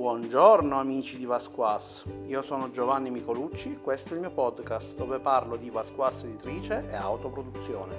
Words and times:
Buongiorno 0.00 0.80
amici 0.80 1.18
di 1.18 1.26
Vasquas, 1.26 2.06
io 2.24 2.40
sono 2.40 2.70
Giovanni 2.70 3.10
Micolucci 3.10 3.72
e 3.72 3.80
questo 3.82 4.12
è 4.12 4.14
il 4.14 4.20
mio 4.20 4.30
podcast 4.30 4.96
dove 4.96 5.18
parlo 5.18 5.56
di 5.56 5.68
Vasquas 5.68 6.24
editrice 6.24 6.88
e 6.88 6.94
autoproduzione. 6.94 7.96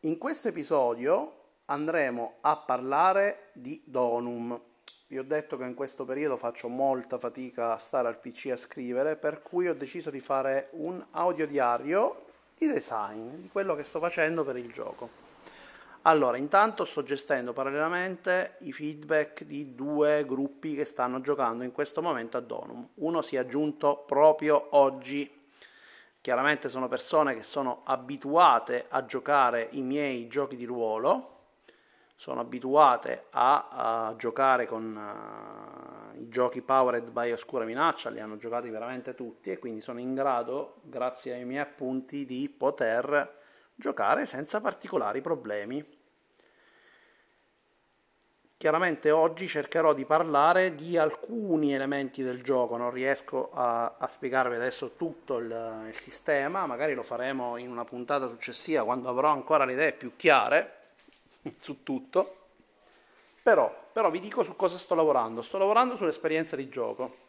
In 0.00 0.18
questo 0.18 0.48
episodio 0.48 1.34
andremo 1.66 2.38
a 2.40 2.56
parlare 2.56 3.50
di 3.52 3.80
Donum. 3.86 4.60
Vi 5.06 5.16
ho 5.16 5.24
detto 5.24 5.56
che 5.56 5.62
in 5.62 5.74
questo 5.74 6.04
periodo 6.04 6.36
faccio 6.36 6.66
molta 6.66 7.16
fatica 7.16 7.74
a 7.74 7.78
stare 7.78 8.08
al 8.08 8.18
PC 8.18 8.50
a 8.50 8.56
scrivere, 8.56 9.14
per 9.14 9.40
cui 9.40 9.68
ho 9.68 9.74
deciso 9.74 10.10
di 10.10 10.18
fare 10.18 10.70
un 10.72 11.00
audiodiario 11.12 12.24
di 12.58 12.66
design, 12.66 13.36
di 13.36 13.48
quello 13.50 13.76
che 13.76 13.84
sto 13.84 14.00
facendo 14.00 14.42
per 14.42 14.56
il 14.56 14.72
gioco. 14.72 15.23
Allora, 16.06 16.36
intanto 16.36 16.84
sto 16.84 17.02
gestendo 17.02 17.54
parallelamente 17.54 18.56
i 18.60 18.74
feedback 18.74 19.44
di 19.44 19.74
due 19.74 20.26
gruppi 20.26 20.74
che 20.74 20.84
stanno 20.84 21.22
giocando 21.22 21.64
in 21.64 21.72
questo 21.72 22.02
momento 22.02 22.36
a 22.36 22.40
Donum. 22.40 22.86
Uno 22.96 23.22
si 23.22 23.36
è 23.36 23.38
aggiunto 23.38 24.04
proprio 24.06 24.66
oggi. 24.72 25.48
Chiaramente 26.20 26.68
sono 26.68 26.88
persone 26.88 27.34
che 27.34 27.42
sono 27.42 27.80
abituate 27.84 28.84
a 28.90 29.06
giocare 29.06 29.68
i 29.70 29.80
miei 29.80 30.26
giochi 30.26 30.56
di 30.56 30.66
ruolo, 30.66 31.30
sono 32.16 32.40
abituate 32.40 33.28
a, 33.30 33.68
a 33.70 34.14
giocare 34.16 34.66
con 34.66 34.94
uh, 36.14 36.20
i 36.20 36.28
giochi 36.28 36.60
powered 36.60 37.12
by 37.12 37.32
Oscura 37.32 37.64
Minaccia, 37.64 38.10
li 38.10 38.20
hanno 38.20 38.36
giocati 38.36 38.68
veramente 38.68 39.14
tutti 39.14 39.50
e 39.50 39.58
quindi 39.58 39.80
sono 39.80 40.00
in 40.00 40.12
grado, 40.12 40.80
grazie 40.82 41.32
ai 41.32 41.46
miei 41.46 41.62
appunti, 41.62 42.26
di 42.26 42.50
poter 42.50 43.40
giocare 43.74 44.26
senza 44.26 44.60
particolari 44.60 45.20
problemi. 45.20 46.02
Chiaramente 48.56 49.10
oggi 49.10 49.46
cercherò 49.46 49.92
di 49.92 50.06
parlare 50.06 50.74
di 50.74 50.96
alcuni 50.96 51.74
elementi 51.74 52.22
del 52.22 52.42
gioco, 52.42 52.78
non 52.78 52.90
riesco 52.90 53.50
a, 53.52 53.96
a 53.98 54.06
spiegarvi 54.06 54.54
adesso 54.54 54.92
tutto 54.96 55.36
il, 55.36 55.84
il, 55.88 55.94
sistema, 55.94 56.64
magari 56.64 56.94
lo 56.94 57.02
faremo 57.02 57.58
in 57.58 57.70
una 57.70 57.84
puntata 57.84 58.26
successiva 58.26 58.84
quando 58.84 59.10
avrò 59.10 59.30
ancora 59.30 59.66
le 59.66 59.72
idee 59.72 59.92
più 59.92 60.16
chiare 60.16 60.82
su 61.60 61.82
tutto, 61.82 62.46
però, 63.42 63.88
però 63.92 64.10
vi 64.10 64.20
dico 64.20 64.44
su 64.44 64.56
cosa 64.56 64.78
sto 64.78 64.94
lavorando, 64.94 65.42
sto 65.42 65.58
lavorando 65.58 65.94
sull'esperienza 65.94 66.56
di 66.56 66.70
gioco 66.70 67.23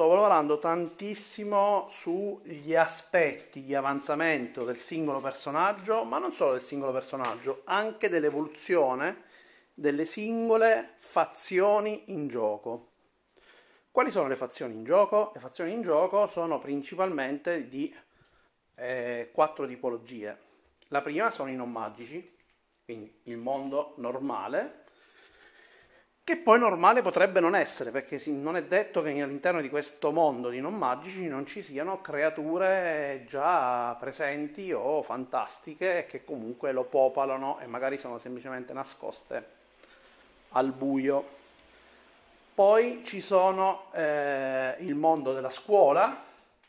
sto 0.00 0.14
lavorando 0.14 0.58
tantissimo 0.58 1.86
sugli 1.90 2.74
aspetti 2.74 3.62
di 3.62 3.74
avanzamento 3.74 4.64
del 4.64 4.78
singolo 4.78 5.20
personaggio, 5.20 6.04
ma 6.04 6.16
non 6.16 6.32
solo 6.32 6.52
del 6.52 6.62
singolo 6.62 6.90
personaggio, 6.90 7.60
anche 7.64 8.08
dell'evoluzione 8.08 9.24
delle 9.74 10.06
singole 10.06 10.94
fazioni 10.96 12.04
in 12.12 12.28
gioco. 12.28 12.92
Quali 13.90 14.10
sono 14.10 14.26
le 14.26 14.36
fazioni 14.36 14.72
in 14.72 14.84
gioco? 14.84 15.32
Le 15.34 15.40
fazioni 15.40 15.72
in 15.72 15.82
gioco 15.82 16.26
sono 16.28 16.58
principalmente 16.58 17.68
di 17.68 17.94
eh, 18.76 19.28
quattro 19.34 19.66
tipologie. 19.66 20.34
La 20.88 21.02
prima 21.02 21.30
sono 21.30 21.50
i 21.50 21.56
non 21.56 21.70
magici, 21.70 22.26
quindi 22.86 23.20
il 23.24 23.36
mondo 23.36 23.92
normale, 23.98 24.79
che 26.30 26.36
poi 26.36 26.60
normale 26.60 27.02
potrebbe 27.02 27.40
non 27.40 27.56
essere, 27.56 27.90
perché 27.90 28.22
non 28.26 28.54
è 28.54 28.62
detto 28.62 29.02
che 29.02 29.20
all'interno 29.20 29.60
di 29.60 29.68
questo 29.68 30.12
mondo 30.12 30.48
di 30.48 30.60
non 30.60 30.74
magici 30.74 31.26
non 31.26 31.44
ci 31.44 31.60
siano 31.60 32.00
creature 32.00 33.24
già 33.26 33.96
presenti 33.98 34.72
o 34.72 35.02
fantastiche 35.02 36.06
che 36.08 36.24
comunque 36.24 36.70
lo 36.70 36.84
popolano 36.84 37.58
e 37.58 37.66
magari 37.66 37.98
sono 37.98 38.18
semplicemente 38.18 38.72
nascoste 38.72 39.44
al 40.50 40.70
buio. 40.70 41.38
Poi 42.54 43.02
ci 43.04 43.20
sono 43.20 43.86
eh, 43.92 44.76
il 44.78 44.94
mondo 44.94 45.32
della 45.32 45.50
scuola, 45.50 46.16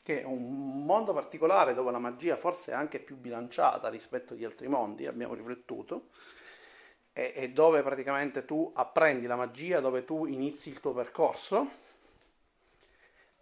che 0.01 0.21
è 0.21 0.23
un 0.23 0.83
mondo 0.83 1.13
particolare 1.13 1.75
dove 1.75 1.91
la 1.91 1.99
magia 1.99 2.35
forse 2.35 2.71
è 2.71 2.73
anche 2.73 2.97
più 2.97 3.15
bilanciata 3.15 3.89
rispetto 3.89 4.33
agli 4.33 4.43
altri 4.43 4.67
mondi, 4.67 5.05
abbiamo 5.05 5.35
riflettuto 5.35 6.07
e, 7.13 7.33
e 7.35 7.49
dove 7.49 7.81
praticamente 7.83 8.45
tu 8.45 8.71
apprendi 8.73 9.27
la 9.27 9.35
magia, 9.35 9.79
dove 9.79 10.05
tu 10.05 10.25
inizi 10.25 10.69
il 10.69 10.79
tuo 10.79 10.93
percorso. 10.93 11.69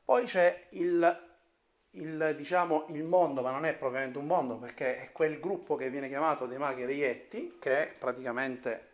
Poi 0.03 0.25
c'è 0.25 0.65
il, 0.69 1.27
il, 1.91 2.33
diciamo, 2.35 2.85
il 2.89 3.03
mondo, 3.03 3.41
ma 3.41 3.51
non 3.51 3.65
è 3.65 3.75
propriamente 3.75 4.17
un 4.17 4.25
mondo, 4.25 4.55
perché 4.55 4.97
è 4.97 5.11
quel 5.11 5.39
gruppo 5.39 5.75
che 5.75 5.89
viene 5.89 6.07
chiamato 6.07 6.47
dei 6.47 6.57
maghi 6.57 6.85
reietti, 6.85 7.57
che 7.59 7.93
praticamente 7.97 8.87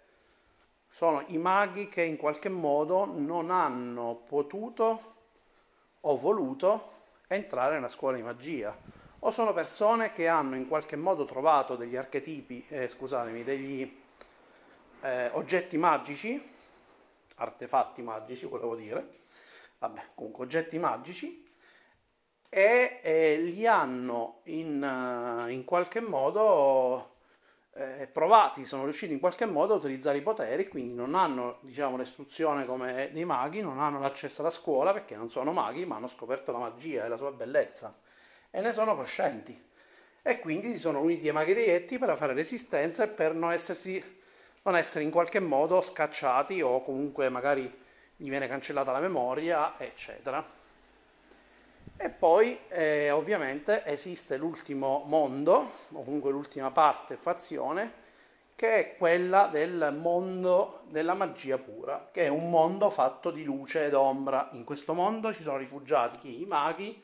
sono 0.88 1.24
i 1.28 1.38
maghi 1.38 1.90
che 1.90 2.02
in 2.04 2.18
qualche 2.18 2.50
modo 2.50 3.06
non 3.06 3.52
hanno 3.52 4.24
potuto 4.28 5.14
o 6.02 6.18
voluto 6.18 6.92
entrare 7.28 7.76
nella 7.76 7.88
scuola 7.88 8.16
di 8.16 8.24
magia 8.24 8.78
o 9.20 9.32
sono 9.32 9.54
persone 9.54 10.12
che 10.12 10.28
hanno 10.28 10.56
in 10.56 10.68
qualche 10.68 10.96
modo 10.96 11.26
trovato 11.26 11.76
degli 11.76 11.96
archetipi, 11.96 12.64
eh, 12.70 12.88
scusatemi, 12.88 13.44
degli 13.44 14.04
eh, 15.02 15.30
oggetti 15.34 15.78
magici, 15.78 16.42
artefatti 17.36 18.02
magici 18.02 18.46
volevo 18.46 18.76
dire, 18.76 19.20
vabbè 19.80 20.02
comunque 20.16 20.46
oggetti 20.46 20.78
magici, 20.80 21.44
e 22.50 23.00
eh, 23.02 23.38
li 23.42 23.68
hanno 23.68 24.40
in, 24.44 24.82
uh, 24.82 25.50
in 25.50 25.66
qualche 25.66 26.00
modo 26.00 27.16
eh, 27.78 28.08
provati, 28.08 28.64
sono 28.64 28.86
riusciti 28.86 29.12
in 29.12 29.20
qualche 29.20 29.46
modo 29.46 29.74
a 29.74 29.78
utilizzare 29.78 30.18
i 30.18 30.22
poteri, 30.22 30.68
quindi 30.70 30.94
non 30.94 31.16
hanno 31.16 31.58
diciamo, 31.62 31.98
l'istruzione 31.98 32.66
come 32.66 33.10
dei 33.12 33.26
maghi, 33.26 33.62
non 33.62 33.80
hanno 33.80 34.00
l'accesso 34.00 34.40
alla 34.42 34.50
scuola 34.50 34.94
perché 34.94 35.16
non 35.18 35.30
sono 35.30 35.52
maghi, 35.52 35.86
ma 35.86 35.98
hanno 35.98 36.08
scoperto 36.08 36.54
la 36.54 36.60
magia 36.60 37.04
e 37.04 37.10
la 37.10 37.18
sua 37.18 37.32
bellezza. 37.32 37.94
E 38.50 38.62
ne 38.62 38.72
sono 38.72 38.96
coscienti. 38.96 39.64
E 40.22 40.40
quindi 40.40 40.72
si 40.72 40.80
sono 40.80 41.02
uniti 41.02 41.28
ai 41.28 41.34
maghi 41.34 41.52
reietti 41.52 41.98
per 41.98 42.16
fare 42.16 42.34
resistenza 42.34 43.04
e 43.04 43.08
per 43.10 43.34
non 43.34 43.52
essersi 43.52 44.02
non 44.66 44.78
essere 44.78 45.04
in 45.04 45.12
qualche 45.12 45.40
modo 45.40 45.80
scacciati 45.80 46.60
o 46.62 46.84
comunque 46.84 47.30
magari 47.30 47.72
gli 48.16 48.30
viene 48.30 48.48
cancellata 48.48 48.92
la 48.92 49.00
memoria, 49.00 49.76
eccetera. 49.78 50.44
E 51.98 52.10
poi 52.10 52.60
eh, 52.70 53.12
ovviamente 53.12 53.86
esiste 53.86 54.38
l'ultimo 54.38 55.04
mondo, 55.06 55.72
o 55.92 56.04
comunque 56.04 56.32
l'ultima 56.32 56.72
parte, 56.72 57.16
fazione, 57.16 58.04
che 58.56 58.76
è 58.76 58.98
quella 58.98 59.48
del 59.48 59.96
mondo 60.00 60.82
della 60.88 61.14
magia 61.14 61.60
pura, 61.60 62.10
che 62.12 62.24
è 62.24 62.28
un 62.28 62.50
mondo 62.50 62.90
fatto 62.90 63.30
di 63.30 63.44
luce 63.44 63.86
ed 63.86 63.94
ombra. 63.94 64.50
In 64.54 64.64
questo 64.64 64.94
mondo 64.94 65.32
ci 65.32 65.44
sono 65.44 65.58
rifugiati 65.58 66.42
i 66.42 66.46
maghi 66.46 67.04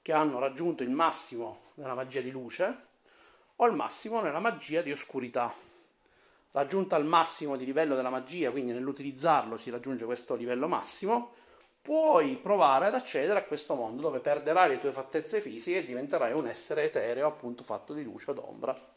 che 0.00 0.12
hanno 0.12 0.38
raggiunto 0.38 0.82
il 0.82 0.90
massimo 0.90 1.72
della 1.74 1.94
magia 1.94 2.22
di 2.22 2.30
luce 2.30 2.76
o 3.56 3.66
il 3.66 3.74
massimo 3.74 4.22
nella 4.22 4.40
magia 4.40 4.80
di 4.80 4.90
oscurità 4.90 5.52
raggiunta 6.54 6.94
al 6.94 7.04
massimo 7.04 7.56
di 7.56 7.64
livello 7.64 7.96
della 7.96 8.10
magia, 8.10 8.52
quindi 8.52 8.72
nell'utilizzarlo 8.72 9.56
si 9.56 9.70
raggiunge 9.70 10.04
questo 10.04 10.36
livello 10.36 10.68
massimo, 10.68 11.32
puoi 11.82 12.36
provare 12.36 12.86
ad 12.86 12.94
accedere 12.94 13.40
a 13.40 13.44
questo 13.44 13.74
mondo 13.74 14.02
dove 14.02 14.20
perderai 14.20 14.68
le 14.68 14.78
tue 14.78 14.92
fattezze 14.92 15.40
fisiche 15.40 15.78
e 15.78 15.84
diventerai 15.84 16.32
un 16.32 16.46
essere 16.46 16.84
etereo, 16.84 17.26
appunto 17.26 17.64
fatto 17.64 17.92
di 17.92 18.04
luce 18.04 18.30
o 18.30 18.34
d'ombra. 18.34 18.92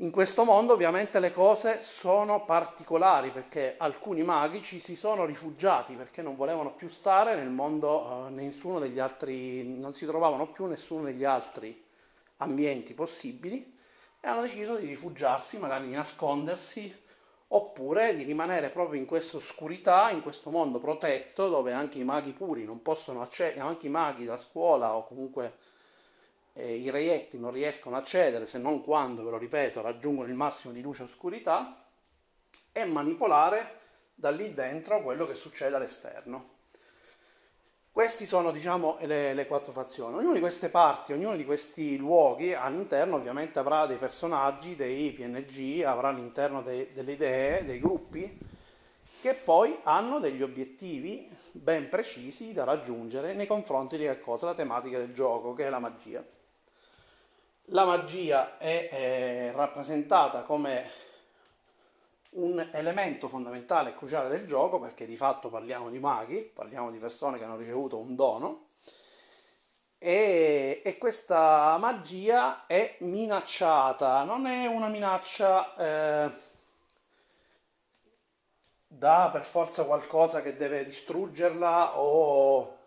In 0.00 0.10
questo 0.10 0.44
mondo 0.44 0.74
ovviamente 0.74 1.18
le 1.18 1.32
cose 1.32 1.80
sono 1.80 2.44
particolari 2.44 3.30
perché 3.30 3.74
alcuni 3.78 4.22
magici 4.22 4.80
si 4.80 4.96
sono 4.96 5.24
rifugiati 5.24 5.94
perché 5.94 6.20
non 6.20 6.36
volevano 6.36 6.74
più 6.74 6.88
stare 6.88 7.36
nel 7.36 7.48
mondo, 7.48 8.28
eh, 8.28 9.00
altri, 9.00 9.66
non 9.66 9.94
si 9.94 10.04
trovavano 10.04 10.46
più 10.48 10.66
nessuno 10.66 11.04
degli 11.04 11.24
altri 11.24 11.84
ambienti 12.36 12.92
possibili 12.92 13.76
hanno 14.28 14.42
deciso 14.42 14.76
di 14.76 14.86
rifugiarsi, 14.86 15.58
magari 15.58 15.88
di 15.88 15.94
nascondersi, 15.94 16.94
oppure 17.48 18.14
di 18.14 18.24
rimanere 18.24 18.68
proprio 18.68 19.00
in 19.00 19.06
questa 19.06 19.38
oscurità, 19.38 20.10
in 20.10 20.22
questo 20.22 20.50
mondo 20.50 20.78
protetto, 20.78 21.48
dove 21.48 21.72
anche 21.72 21.98
i 21.98 22.04
maghi 22.04 22.32
puri 22.32 22.64
non 22.64 22.82
possono 22.82 23.22
accedere, 23.22 23.60
anche 23.60 23.86
i 23.86 23.90
maghi 23.90 24.24
da 24.24 24.36
scuola 24.36 24.94
o 24.94 25.06
comunque 25.06 25.54
eh, 26.52 26.74
i 26.74 26.90
reietti 26.90 27.38
non 27.38 27.52
riescono 27.52 27.96
a 27.96 28.00
accedere 28.00 28.44
se 28.44 28.58
non 28.58 28.82
quando, 28.82 29.24
ve 29.24 29.30
lo 29.30 29.38
ripeto, 29.38 29.80
raggiungono 29.80 30.28
il 30.28 30.34
massimo 30.34 30.72
di 30.72 30.82
luce 30.82 31.02
e 31.02 31.06
oscurità, 31.06 31.84
e 32.70 32.84
manipolare 32.84 33.76
da 34.14 34.30
lì 34.30 34.52
dentro 34.52 35.02
quello 35.02 35.26
che 35.26 35.34
succede 35.34 35.76
all'esterno. 35.76 36.56
Queste 37.98 38.26
sono 38.26 38.52
diciamo, 38.52 38.96
le, 39.00 39.34
le, 39.34 39.46
quattro 39.48 39.72
fazioni. 39.72 40.14
Ognuna 40.14 40.34
di 40.34 40.38
queste 40.38 40.68
parti, 40.68 41.12
ognuno 41.12 41.34
di 41.34 41.44
questi 41.44 41.96
luoghi 41.96 42.54
all'interno 42.54 43.16
ovviamente 43.16 43.58
avrà 43.58 43.86
dei 43.86 43.96
personaggi, 43.96 44.76
dei 44.76 45.10
PNG, 45.10 45.82
avrà 45.82 46.10
all'interno 46.10 46.62
de, 46.62 46.92
delle 46.92 47.10
idee, 47.10 47.64
dei 47.64 47.80
gruppi 47.80 48.38
che 49.20 49.34
poi 49.34 49.80
hanno 49.82 50.20
degli 50.20 50.44
obiettivi 50.44 51.28
ben 51.50 51.88
precisi 51.88 52.52
da 52.52 52.62
raggiungere 52.62 53.32
nei 53.34 53.48
confronti 53.48 53.96
di 53.96 54.04
che 54.04 54.20
cosa? 54.20 54.46
La 54.46 54.54
tematica 54.54 54.98
del 54.98 55.12
gioco, 55.12 55.54
che 55.54 55.66
è 55.66 55.68
la 55.68 55.80
magia. 55.80 56.24
la 57.70 57.84
magia 57.84 58.58
è, 58.58 58.90
è 58.90 59.52
rappresentata 59.52 60.42
come 60.42 61.07
un 62.30 62.68
elemento 62.72 63.28
fondamentale 63.28 63.90
e 63.90 63.94
cruciale 63.94 64.28
del 64.28 64.46
gioco 64.46 64.78
perché 64.78 65.06
di 65.06 65.16
fatto 65.16 65.48
parliamo 65.48 65.90
di 65.90 65.98
maghi, 65.98 66.42
parliamo 66.42 66.90
di 66.90 66.98
persone 66.98 67.38
che 67.38 67.44
hanno 67.44 67.56
ricevuto 67.56 67.98
un 67.98 68.14
dono 68.14 68.66
e, 69.98 70.80
e 70.84 70.96
questa 70.96 71.76
magia 71.78 72.66
è 72.66 72.96
minacciata, 73.00 74.22
non 74.22 74.46
è 74.46 74.66
una 74.66 74.88
minaccia 74.88 75.74
eh, 75.76 76.30
da 78.86 79.28
per 79.32 79.44
forza 79.44 79.84
qualcosa 79.84 80.40
che 80.40 80.54
deve 80.54 80.84
distruggerla 80.84 81.98
o, 81.98 82.78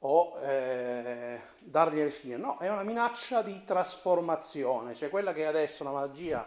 o 0.00 0.38
eh, 0.42 1.40
dargli 1.58 1.96
le 1.96 2.10
fine, 2.10 2.36
no, 2.36 2.58
è 2.58 2.68
una 2.68 2.82
minaccia 2.82 3.40
di 3.40 3.64
trasformazione, 3.64 4.94
cioè 4.94 5.08
quella 5.08 5.32
che 5.32 5.46
adesso 5.46 5.82
una 5.84 5.92
magia 5.92 6.46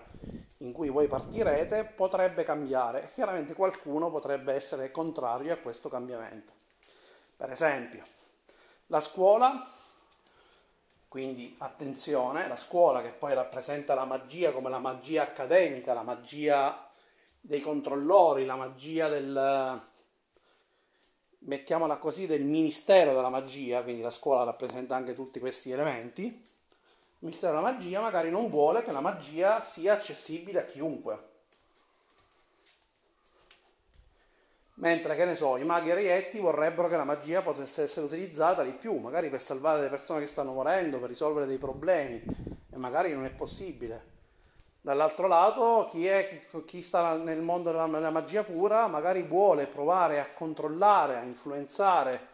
in 0.62 0.72
cui 0.72 0.90
voi 0.90 1.08
partirete 1.08 1.84
potrebbe 1.84 2.44
cambiare. 2.44 3.12
Chiaramente 3.14 3.54
qualcuno 3.54 4.10
potrebbe 4.10 4.54
essere 4.54 4.92
contrario 4.92 5.54
a 5.54 5.58
questo 5.58 5.90
cambiamento. 5.90 6.54
Per 7.36 7.52
esempio, 7.52 8.04
la 8.88 9.00
scuola, 9.00 9.68
quindi 11.08 11.56
attenzione, 11.60 12.48
la 12.48 12.56
scuola 12.56 13.02
che 13.02 13.10
poi 13.10 13.34
rappresenta 13.34 13.94
la 13.96 14.06
magia 14.06 14.52
come 14.52 14.70
la 14.70 14.80
magia 14.80 15.24
accademica, 15.24 15.94
la 15.94 16.04
magia 16.04 16.90
dei 17.40 17.62
controllori, 17.62 18.46
la 18.46 18.56
magia 18.56 19.10
del, 19.10 19.82
mettiamola 21.40 21.98
così, 21.98 22.28
del 22.28 22.44
ministero 22.44 23.16
della 23.16 23.30
magia, 23.30 23.82
quindi 23.82 24.04
la 24.04 24.12
scuola 24.12 24.44
rappresenta 24.44 24.96
anche 24.96 25.16
tutti 25.16 25.40
questi 25.40 25.72
elementi 25.72 26.50
il 27.22 27.28
mistero 27.28 27.56
della 27.56 27.72
magia 27.72 28.02
magari 28.02 28.32
non 28.32 28.50
vuole 28.50 28.84
che 28.84 28.92
la 28.92 29.00
magia 29.00 29.62
sia 29.62 29.94
accessibile 29.94 30.62
a 30.62 30.66
chiunque. 30.66 31.30
Mentre, 34.76 35.16
che 35.16 35.26
ne 35.26 35.36
so, 35.36 35.58
i 35.58 35.64
maghi 35.64 35.94
reietti 35.94 36.40
vorrebbero 36.40 36.88
che 36.88 36.96
la 36.96 37.04
magia 37.04 37.44
potesse 37.44 37.84
essere 37.84 38.08
utilizzata 38.08 38.64
di 38.64 38.72
più, 38.72 38.98
magari 38.98 39.30
per 39.30 39.40
salvare 39.40 39.82
le 39.82 39.90
persone 39.90 40.22
che 40.22 40.26
stanno 40.26 40.54
morendo, 40.54 40.98
per 40.98 41.10
risolvere 41.10 41.46
dei 41.46 41.60
problemi, 41.60 42.24
e 42.72 42.78
magari 42.78 43.14
non 43.14 43.26
è 43.26 43.30
possibile. 43.30 44.10
Dall'altro 44.82 45.28
lato, 45.28 45.86
chi, 45.88 46.08
è, 46.08 46.42
chi 46.66 46.82
sta 46.82 47.16
nel 47.18 47.42
mondo 47.42 47.70
della, 47.70 47.86
della 47.86 48.10
magia 48.10 48.44
pura 48.44 48.88
magari 48.88 49.22
vuole 49.22 49.68
provare 49.68 50.20
a 50.20 50.30
controllare, 50.34 51.18
a 51.18 51.22
influenzare 51.22 52.30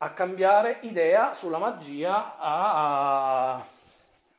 a 0.00 0.12
cambiare 0.12 0.78
idea 0.82 1.34
sulla 1.34 1.58
magia 1.58 2.38
a, 2.38 3.54
a, 3.54 3.66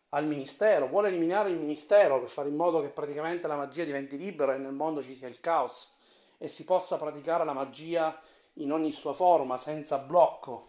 al 0.10 0.26
ministero, 0.26 0.88
vuole 0.88 1.10
eliminare 1.10 1.50
il 1.50 1.58
ministero 1.58 2.20
per 2.20 2.30
fare 2.30 2.48
in 2.48 2.56
modo 2.56 2.82
che 2.82 2.88
praticamente 2.88 3.48
la 3.48 3.58
magia 3.58 3.84
diventi 3.84 4.18
libera 4.18 4.56
e 4.56 4.58
nel 4.58 4.72
mondo 4.72 5.04
ci 5.04 5.16
sia 5.16 5.28
il 5.28 5.42
caos 5.42 5.90
e 6.38 6.48
si 6.48 6.64
possa 6.64 6.98
praticare 6.98 7.44
la 7.44 7.52
magia 7.52 8.18
in 8.54 8.72
ogni 8.72 8.94
sua 8.94 9.14
forma, 9.14 9.58
senza 9.58 9.98
blocco. 9.98 10.68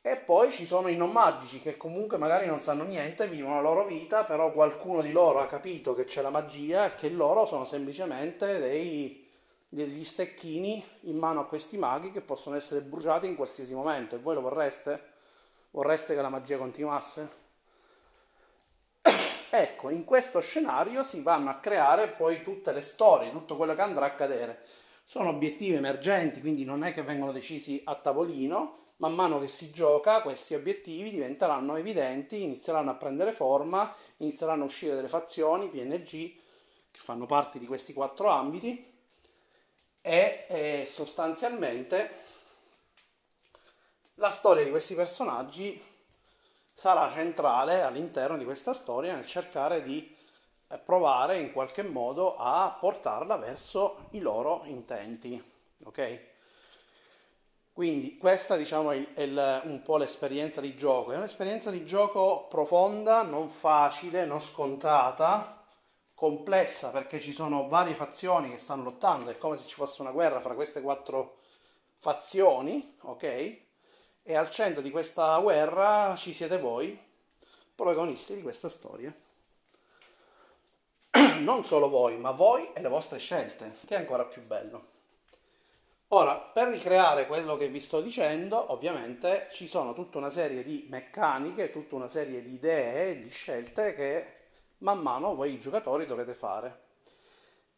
E 0.00 0.16
poi 0.16 0.50
ci 0.50 0.64
sono 0.64 0.88
i 0.88 0.96
non 0.96 1.10
magici 1.10 1.60
che 1.60 1.76
comunque 1.76 2.16
magari 2.16 2.46
non 2.46 2.60
sanno 2.60 2.84
niente, 2.84 3.28
vivono 3.28 3.56
la 3.56 3.60
loro 3.60 3.84
vita, 3.84 4.24
però 4.24 4.52
qualcuno 4.52 5.02
di 5.02 5.12
loro 5.12 5.40
ha 5.40 5.46
capito 5.46 5.94
che 5.94 6.04
c'è 6.04 6.22
la 6.22 6.30
magia 6.30 6.86
e 6.86 6.94
che 6.94 7.10
loro 7.10 7.44
sono 7.44 7.64
semplicemente 7.64 8.58
dei 8.58 9.25
degli 9.76 10.04
stecchini 10.04 10.82
in 11.02 11.18
mano 11.18 11.40
a 11.40 11.46
questi 11.46 11.76
maghi 11.76 12.10
che 12.10 12.22
possono 12.22 12.56
essere 12.56 12.80
bruciati 12.80 13.26
in 13.26 13.36
qualsiasi 13.36 13.74
momento. 13.74 14.16
E 14.16 14.18
voi 14.18 14.34
lo 14.34 14.40
vorreste? 14.40 15.12
Vorreste 15.72 16.14
che 16.14 16.22
la 16.22 16.30
magia 16.30 16.56
continuasse? 16.56 17.30
ecco, 19.50 19.90
in 19.90 20.04
questo 20.04 20.40
scenario 20.40 21.02
si 21.02 21.20
vanno 21.20 21.50
a 21.50 21.56
creare 21.56 22.08
poi 22.08 22.42
tutte 22.42 22.72
le 22.72 22.80
storie, 22.80 23.30
tutto 23.30 23.54
quello 23.54 23.74
che 23.74 23.82
andrà 23.82 24.06
a 24.06 24.08
accadere. 24.08 24.64
Sono 25.04 25.28
obiettivi 25.28 25.74
emergenti, 25.74 26.40
quindi 26.40 26.64
non 26.64 26.82
è 26.82 26.94
che 26.94 27.02
vengono 27.02 27.32
decisi 27.32 27.82
a 27.84 27.96
tavolino, 27.96 28.78
man 28.96 29.12
mano 29.12 29.38
che 29.38 29.48
si 29.48 29.70
gioca 29.72 30.22
questi 30.22 30.54
obiettivi 30.54 31.10
diventeranno 31.10 31.76
evidenti, 31.76 32.42
inizieranno 32.42 32.92
a 32.92 32.94
prendere 32.94 33.30
forma, 33.30 33.94
inizieranno 34.16 34.62
a 34.62 34.66
uscire 34.66 34.94
delle 34.94 35.06
fazioni, 35.06 35.68
PNG, 35.68 36.08
che 36.90 37.00
fanno 37.00 37.26
parte 37.26 37.58
di 37.58 37.66
questi 37.66 37.92
quattro 37.92 38.30
ambiti 38.30 38.94
e 40.06 40.44
eh, 40.46 40.86
sostanzialmente 40.86 42.14
la 44.14 44.30
storia 44.30 44.62
di 44.62 44.70
questi 44.70 44.94
personaggi 44.94 45.84
sarà 46.72 47.10
centrale 47.10 47.82
all'interno 47.82 48.38
di 48.38 48.44
questa 48.44 48.72
storia 48.72 49.16
nel 49.16 49.26
cercare 49.26 49.82
di 49.82 50.16
eh, 50.68 50.78
provare 50.78 51.38
in 51.38 51.50
qualche 51.50 51.82
modo 51.82 52.36
a 52.36 52.76
portarla 52.78 53.34
verso 53.34 54.06
i 54.10 54.20
loro 54.20 54.62
intenti. 54.66 55.42
Ok? 55.82 56.20
Quindi 57.72 58.16
questa 58.16 58.54
diciamo 58.54 58.92
è, 58.92 59.04
il, 59.16 59.60
un 59.64 59.82
po' 59.82 59.96
l'esperienza 59.96 60.60
di 60.60 60.76
gioco, 60.76 61.10
è 61.10 61.16
un'esperienza 61.16 61.72
di 61.72 61.84
gioco 61.84 62.46
profonda, 62.48 63.22
non 63.22 63.48
facile, 63.48 64.24
non 64.24 64.40
scontata, 64.40 65.55
complessa 66.16 66.88
perché 66.90 67.20
ci 67.20 67.34
sono 67.34 67.68
varie 67.68 67.94
fazioni 67.94 68.50
che 68.50 68.56
stanno 68.56 68.84
lottando, 68.84 69.28
è 69.28 69.36
come 69.36 69.56
se 69.56 69.66
ci 69.66 69.74
fosse 69.74 70.00
una 70.00 70.12
guerra 70.12 70.40
fra 70.40 70.54
queste 70.54 70.80
quattro 70.80 71.40
fazioni, 71.98 72.96
ok? 73.02 73.22
E 74.22 74.34
al 74.34 74.50
centro 74.50 74.80
di 74.80 74.90
questa 74.90 75.38
guerra 75.38 76.16
ci 76.16 76.32
siete 76.32 76.58
voi, 76.58 76.98
protagonisti 77.74 78.34
di 78.34 78.42
questa 78.42 78.70
storia. 78.70 79.14
Non 81.40 81.66
solo 81.66 81.90
voi, 81.90 82.16
ma 82.16 82.30
voi 82.30 82.72
e 82.72 82.80
le 82.80 82.88
vostre 82.88 83.18
scelte, 83.18 83.76
che 83.84 83.94
è 83.94 83.98
ancora 83.98 84.24
più 84.24 84.42
bello. 84.46 84.94
Ora, 86.08 86.36
per 86.36 86.68
ricreare 86.68 87.26
quello 87.26 87.58
che 87.58 87.68
vi 87.68 87.78
sto 87.80 88.00
dicendo, 88.00 88.72
ovviamente 88.72 89.50
ci 89.52 89.68
sono 89.68 89.92
tutta 89.92 90.16
una 90.16 90.30
serie 90.30 90.64
di 90.64 90.86
meccaniche, 90.88 91.70
tutta 91.70 91.96
una 91.96 92.08
serie 92.08 92.42
di 92.42 92.54
idee, 92.54 93.18
di 93.18 93.28
scelte 93.28 93.94
che 93.94 94.45
man 94.78 94.98
mano 94.98 95.34
voi 95.34 95.58
giocatori 95.58 96.06
dovete 96.06 96.34
fare. 96.34 96.84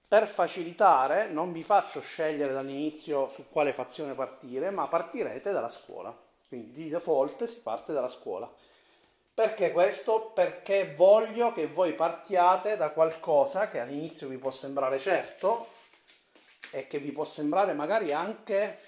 Per 0.09 0.27
facilitare 0.27 1.29
non 1.29 1.53
vi 1.53 1.63
faccio 1.63 2.01
scegliere 2.01 2.53
dall'inizio 2.53 3.29
su 3.29 3.49
quale 3.51 3.73
fazione 3.73 4.15
partire, 4.15 4.71
ma 4.71 4.87
partirete 4.87 5.53
dalla 5.53 5.69
scuola. 5.69 6.17
Quindi 6.49 6.73
di 6.73 6.89
default 6.89 7.45
si 7.45 7.61
parte 7.61 7.93
dalla 7.93 8.09
scuola. 8.09 8.51
Perché 9.35 9.71
questo? 9.71 10.33
Perché 10.35 10.95
voglio 10.97 11.53
che 11.53 11.67
voi 11.67 11.93
partiate 11.93 12.77
da 12.77 12.91
qualcosa 12.91 13.69
che 13.69 13.81
all'inizio 13.81 14.29
vi 14.29 14.39
può 14.39 14.51
sembrare 14.51 14.99
certo 14.99 15.69
e 16.71 16.87
che 16.87 16.99
vi 16.99 17.13
può 17.13 17.25
sembrare 17.25 17.73
magari 17.73 18.13
anche 18.13 18.79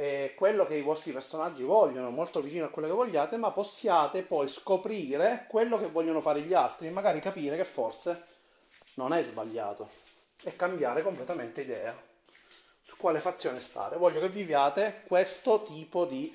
eh, 0.00 0.34
quello 0.36 0.64
che 0.64 0.76
i 0.76 0.82
vostri 0.82 1.10
personaggi 1.10 1.64
vogliono, 1.64 2.10
molto 2.10 2.40
vicino 2.40 2.66
a 2.66 2.68
quello 2.68 2.86
che 2.86 2.94
vogliate, 2.94 3.36
ma 3.36 3.50
possiate 3.50 4.22
poi 4.22 4.46
scoprire 4.46 5.46
quello 5.48 5.76
che 5.76 5.88
vogliono 5.88 6.20
fare 6.20 6.42
gli 6.42 6.54
altri 6.54 6.86
e 6.86 6.90
magari 6.90 7.18
capire 7.18 7.56
che 7.56 7.64
forse 7.64 8.24
non 8.94 9.12
è 9.12 9.20
sbagliato 9.24 9.88
e 10.44 10.54
cambiare 10.54 11.02
completamente 11.02 11.62
idea 11.62 12.00
su 12.84 12.96
quale 12.96 13.18
fazione 13.18 13.58
stare. 13.58 13.96
Voglio 13.96 14.20
che 14.20 14.28
viviate 14.28 15.02
questo 15.04 15.64
tipo 15.64 16.04
di 16.04 16.32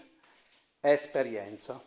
esperienza. 0.81 1.81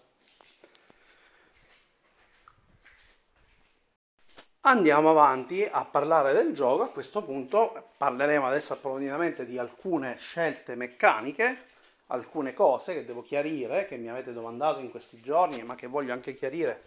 Andiamo 4.68 5.11
avanti 5.11 5.62
a 5.62 5.85
parlare 5.85 6.32
del 6.32 6.52
gioco, 6.52 6.82
a 6.82 6.88
questo 6.88 7.23
punto 7.23 7.90
parleremo 7.96 8.44
adesso 8.44 8.73
approfonditamente 8.73 9.44
di 9.44 9.58
alcune 9.58 10.16
scelte 10.18 10.75
meccaniche, 10.75 11.66
alcune 12.08 12.52
cose 12.52 12.92
che 12.92 13.04
devo 13.04 13.23
chiarire, 13.23 13.85
che 13.85 13.96
mi 13.96 14.08
avete 14.08 14.32
domandato 14.32 14.80
in 14.80 14.90
questi 14.90 15.20
giorni, 15.20 15.62
ma 15.62 15.76
che 15.76 15.87
voglio 15.87 16.12
anche 16.12 16.35
chiarire 16.35 16.82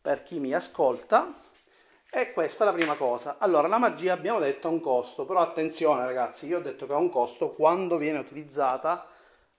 per 0.00 0.22
chi 0.22 0.38
mi 0.38 0.54
ascolta. 0.54 1.30
E 2.10 2.32
questa 2.32 2.64
è 2.64 2.66
la 2.66 2.72
prima 2.72 2.94
cosa. 2.94 3.36
Allora, 3.38 3.68
la 3.68 3.76
magia 3.76 4.14
abbiamo 4.14 4.38
detto 4.38 4.68
ha 4.68 4.70
un 4.70 4.80
costo, 4.80 5.26
però 5.26 5.40
attenzione 5.40 6.06
ragazzi, 6.06 6.46
io 6.46 6.56
ho 6.56 6.62
detto 6.62 6.86
che 6.86 6.94
ha 6.94 6.96
un 6.96 7.10
costo 7.10 7.50
quando 7.50 7.98
viene 7.98 8.20
utilizzata 8.20 9.06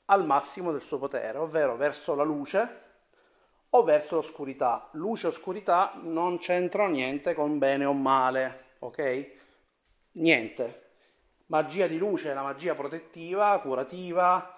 al 0.05 0.25
massimo 0.25 0.71
del 0.71 0.81
suo 0.81 0.97
potere, 0.97 1.37
ovvero 1.37 1.75
verso 1.75 2.15
la 2.15 2.23
luce 2.23 2.88
o 3.71 3.83
verso 3.83 4.15
l'oscurità. 4.15 4.89
Luce 4.93 5.27
e 5.27 5.29
oscurità 5.29 5.93
non 6.01 6.37
c'entrano 6.39 6.93
niente 6.93 7.33
con 7.33 7.57
bene 7.57 7.85
o 7.85 7.93
male, 7.93 8.75
ok? 8.79 9.31
Niente. 10.13 10.87
Magia 11.47 11.87
di 11.87 11.97
luce 11.97 12.31
è 12.31 12.33
la 12.33 12.43
magia 12.43 12.75
protettiva, 12.75 13.59
curativa, 13.59 14.55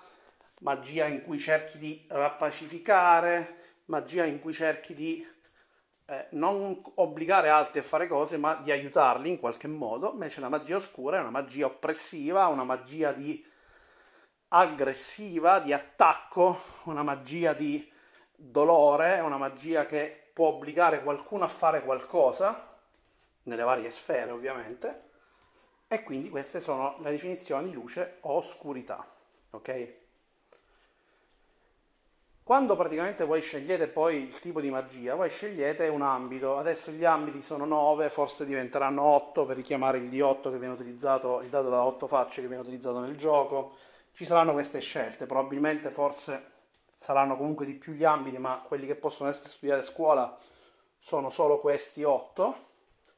magia 0.59 1.05
in 1.05 1.23
cui 1.23 1.39
cerchi 1.39 1.77
di 1.77 2.05
rappacificare, 2.09 3.59
magia 3.85 4.25
in 4.25 4.39
cui 4.39 4.53
cerchi 4.53 4.93
di 4.93 5.25
eh, 6.05 6.27
non 6.31 6.81
obbligare 6.95 7.49
altri 7.49 7.79
a 7.79 7.83
fare 7.83 8.07
cose, 8.07 8.37
ma 8.37 8.55
di 8.55 8.71
aiutarli 8.71 9.29
in 9.29 9.39
qualche 9.39 9.67
modo. 9.67 10.11
Invece 10.11 10.41
la 10.41 10.49
magia 10.49 10.77
oscura 10.77 11.17
è 11.17 11.21
una 11.21 11.29
magia 11.29 11.65
oppressiva, 11.65 12.47
una 12.47 12.63
magia 12.65 13.13
di 13.13 13.45
aggressiva, 14.49 15.59
di 15.59 15.71
attacco, 15.71 16.59
una 16.83 17.03
magia 17.03 17.53
di 17.53 17.90
dolore, 18.49 19.15
è 19.15 19.21
una 19.21 19.37
magia 19.37 19.85
che 19.85 20.29
può 20.33 20.49
obbligare 20.49 21.03
qualcuno 21.03 21.43
a 21.43 21.47
fare 21.47 21.83
qualcosa, 21.83 22.69
nelle 23.43 23.63
varie 23.63 23.89
sfere 23.89 24.31
ovviamente, 24.31 25.09
e 25.87 26.03
quindi 26.03 26.29
queste 26.29 26.59
sono 26.59 26.97
le 27.01 27.11
definizioni 27.11 27.71
luce 27.71 28.17
o 28.21 28.37
oscurità, 28.37 29.05
ok? 29.51 29.99
Quando 32.43 32.75
praticamente 32.75 33.23
voi 33.23 33.41
scegliete 33.41 33.87
poi 33.87 34.23
il 34.23 34.39
tipo 34.39 34.59
di 34.59 34.69
magia, 34.69 35.15
voi 35.15 35.29
scegliete 35.29 35.87
un 35.87 36.01
ambito, 36.01 36.57
adesso 36.57 36.91
gli 36.91 37.05
ambiti 37.05 37.41
sono 37.41 37.65
9, 37.65 38.09
forse 38.09 38.45
diventeranno 38.45 39.03
8 39.03 39.45
per 39.45 39.55
richiamare 39.55 39.99
il 39.99 40.09
D8 40.09 40.51
che 40.51 40.57
viene 40.57 40.73
utilizzato, 40.73 41.41
il 41.41 41.49
dato 41.49 41.69
da 41.69 41.83
8 41.83 42.07
facce 42.07 42.41
che 42.41 42.47
viene 42.47 42.63
utilizzato 42.63 42.99
nel 42.99 43.15
gioco, 43.15 43.75
ci 44.13 44.25
saranno 44.25 44.53
queste 44.53 44.79
scelte, 44.79 45.25
probabilmente 45.25 45.91
forse 45.91 46.45
saranno 47.01 47.35
comunque 47.35 47.65
di 47.65 47.73
più 47.73 47.93
gli 47.93 48.03
ambiti, 48.03 48.37
ma 48.37 48.61
quelli 48.63 48.85
che 48.85 48.93
possono 48.93 49.31
essere 49.31 49.49
studiati 49.49 49.79
a 49.79 49.83
scuola 49.83 50.37
sono 50.99 51.31
solo 51.31 51.59
questi 51.59 52.03
8, 52.03 52.67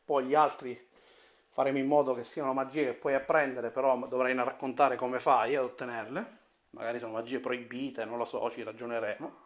poi 0.06 0.24
gli 0.24 0.36
altri 0.36 0.90
faremo 1.50 1.80
in 1.80 1.86
modo 1.86 2.14
che 2.14 2.24
siano 2.24 2.54
magie 2.54 2.86
che 2.86 2.94
puoi 2.94 3.14
apprendere, 3.14 3.72
però 3.72 3.98
dovrai 4.08 4.34
raccontare 4.36 4.96
come 4.96 5.20
fai 5.20 5.58
ad 5.58 5.66
ottenerle. 5.66 6.38
Magari 6.70 6.98
sono 6.98 7.12
magie 7.12 7.40
proibite, 7.40 8.06
non 8.06 8.18
lo 8.18 8.24
so, 8.24 8.50
ci 8.52 8.64
ragioneremo. 8.64 9.42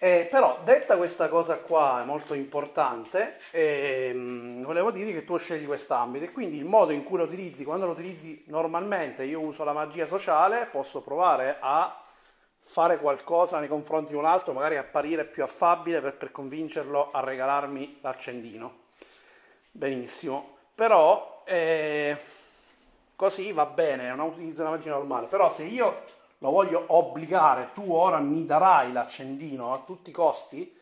Eh, 0.00 0.26
però 0.28 0.58
detta 0.64 0.96
questa 0.96 1.28
cosa 1.28 1.58
qua 1.58 2.02
è 2.02 2.04
molto 2.04 2.34
importante, 2.34 3.38
ehm, 3.52 4.64
volevo 4.64 4.90
dire 4.90 5.12
che 5.12 5.24
tu 5.24 5.36
scegli 5.36 5.64
quest'ambito. 5.64 6.24
E 6.24 6.32
quindi 6.32 6.56
il 6.56 6.64
modo 6.64 6.90
in 6.90 7.04
cui 7.04 7.18
lo 7.18 7.24
utilizzi, 7.24 7.62
quando 7.62 7.86
lo 7.86 7.92
utilizzi 7.92 8.42
normalmente, 8.48 9.22
io 9.22 9.38
uso 9.38 9.62
la 9.62 9.72
magia 9.72 10.06
sociale, 10.06 10.66
posso 10.66 11.02
provare 11.02 11.58
a 11.60 11.99
fare 12.70 13.00
qualcosa 13.00 13.58
nei 13.58 13.66
confronti 13.66 14.12
di 14.12 14.16
un 14.16 14.24
altro, 14.24 14.52
magari 14.52 14.76
apparire 14.76 15.24
più 15.24 15.42
affabile 15.42 16.00
per, 16.00 16.14
per 16.14 16.30
convincerlo 16.30 17.10
a 17.10 17.18
regalarmi 17.18 17.98
l'accendino. 18.00 18.82
Benissimo, 19.72 20.58
però 20.72 21.42
eh, 21.46 22.16
così 23.16 23.50
va 23.50 23.66
bene, 23.66 24.14
non 24.14 24.28
utilizzo 24.28 24.60
una 24.60 24.70
magia 24.70 24.90
normale, 24.90 25.26
però 25.26 25.50
se 25.50 25.64
io 25.64 26.04
lo 26.38 26.50
voglio 26.52 26.84
obbligare, 26.86 27.70
tu 27.74 27.92
ora 27.92 28.20
mi 28.20 28.44
darai 28.44 28.92
l'accendino 28.92 29.74
a 29.74 29.82
tutti 29.84 30.10
i 30.10 30.12
costi, 30.12 30.72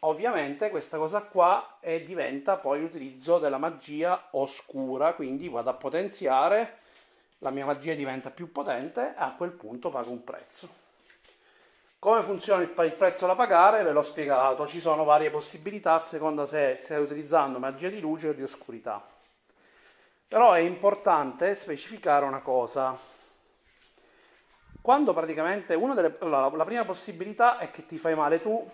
ovviamente 0.00 0.70
questa 0.70 0.98
cosa 0.98 1.22
qua 1.22 1.78
è, 1.80 2.00
diventa 2.00 2.58
poi 2.58 2.80
l'utilizzo 2.80 3.40
della 3.40 3.58
magia 3.58 4.28
oscura, 4.30 5.14
quindi 5.14 5.48
vado 5.48 5.70
a 5.70 5.74
potenziare, 5.74 6.78
la 7.38 7.50
mia 7.50 7.66
magia 7.66 7.94
diventa 7.94 8.30
più 8.30 8.52
potente 8.52 9.14
e 9.16 9.20
a 9.20 9.34
quel 9.36 9.50
punto 9.50 9.90
pago 9.90 10.10
un 10.12 10.22
prezzo. 10.22 10.86
Come 12.00 12.22
funziona 12.22 12.62
il, 12.62 12.72
il 12.76 12.94
prezzo 12.94 13.26
da 13.26 13.34
pagare? 13.34 13.82
Ve 13.82 13.90
l'ho 13.90 14.02
spiegato, 14.02 14.68
ci 14.68 14.78
sono 14.78 15.02
varie 15.02 15.30
possibilità 15.30 15.94
a 15.94 15.98
seconda 15.98 16.46
se 16.46 16.76
stai 16.78 17.02
utilizzando 17.02 17.58
magia 17.58 17.88
di 17.88 17.98
luce 17.98 18.28
o 18.28 18.32
di 18.32 18.42
oscurità. 18.44 19.04
Però 20.28 20.52
è 20.52 20.60
importante 20.60 21.56
specificare 21.56 22.24
una 22.24 22.38
cosa. 22.38 22.96
Quando 24.80 25.12
praticamente 25.12 25.74
una 25.74 25.94
delle, 25.94 26.16
allora, 26.20 26.48
la 26.56 26.64
prima 26.64 26.84
possibilità 26.84 27.58
è 27.58 27.72
che 27.72 27.84
ti 27.84 27.98
fai 27.98 28.14
male 28.14 28.40
tu 28.40 28.70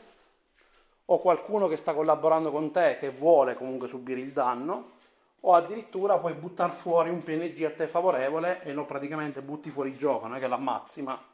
o 1.07 1.19
qualcuno 1.19 1.67
che 1.67 1.77
sta 1.77 1.95
collaborando 1.95 2.51
con 2.51 2.71
te 2.73 2.99
che 2.99 3.09
vuole 3.09 3.55
comunque 3.55 3.89
subire 3.89 4.21
il 4.21 4.33
danno 4.33 4.93
o 5.41 5.55
addirittura 5.55 6.19
puoi 6.19 6.35
buttare 6.35 6.73
fuori 6.73 7.09
un 7.09 7.23
PNG 7.23 7.63
a 7.65 7.73
te 7.73 7.87
favorevole 7.87 8.63
e 8.63 8.75
lo 8.75 8.85
praticamente 8.85 9.41
butti 9.41 9.71
fuori 9.71 9.97
gioco, 9.97 10.27
non 10.27 10.37
è 10.37 10.41
che 10.41 10.47
l'ammazzi, 10.47 11.01
ma 11.01 11.33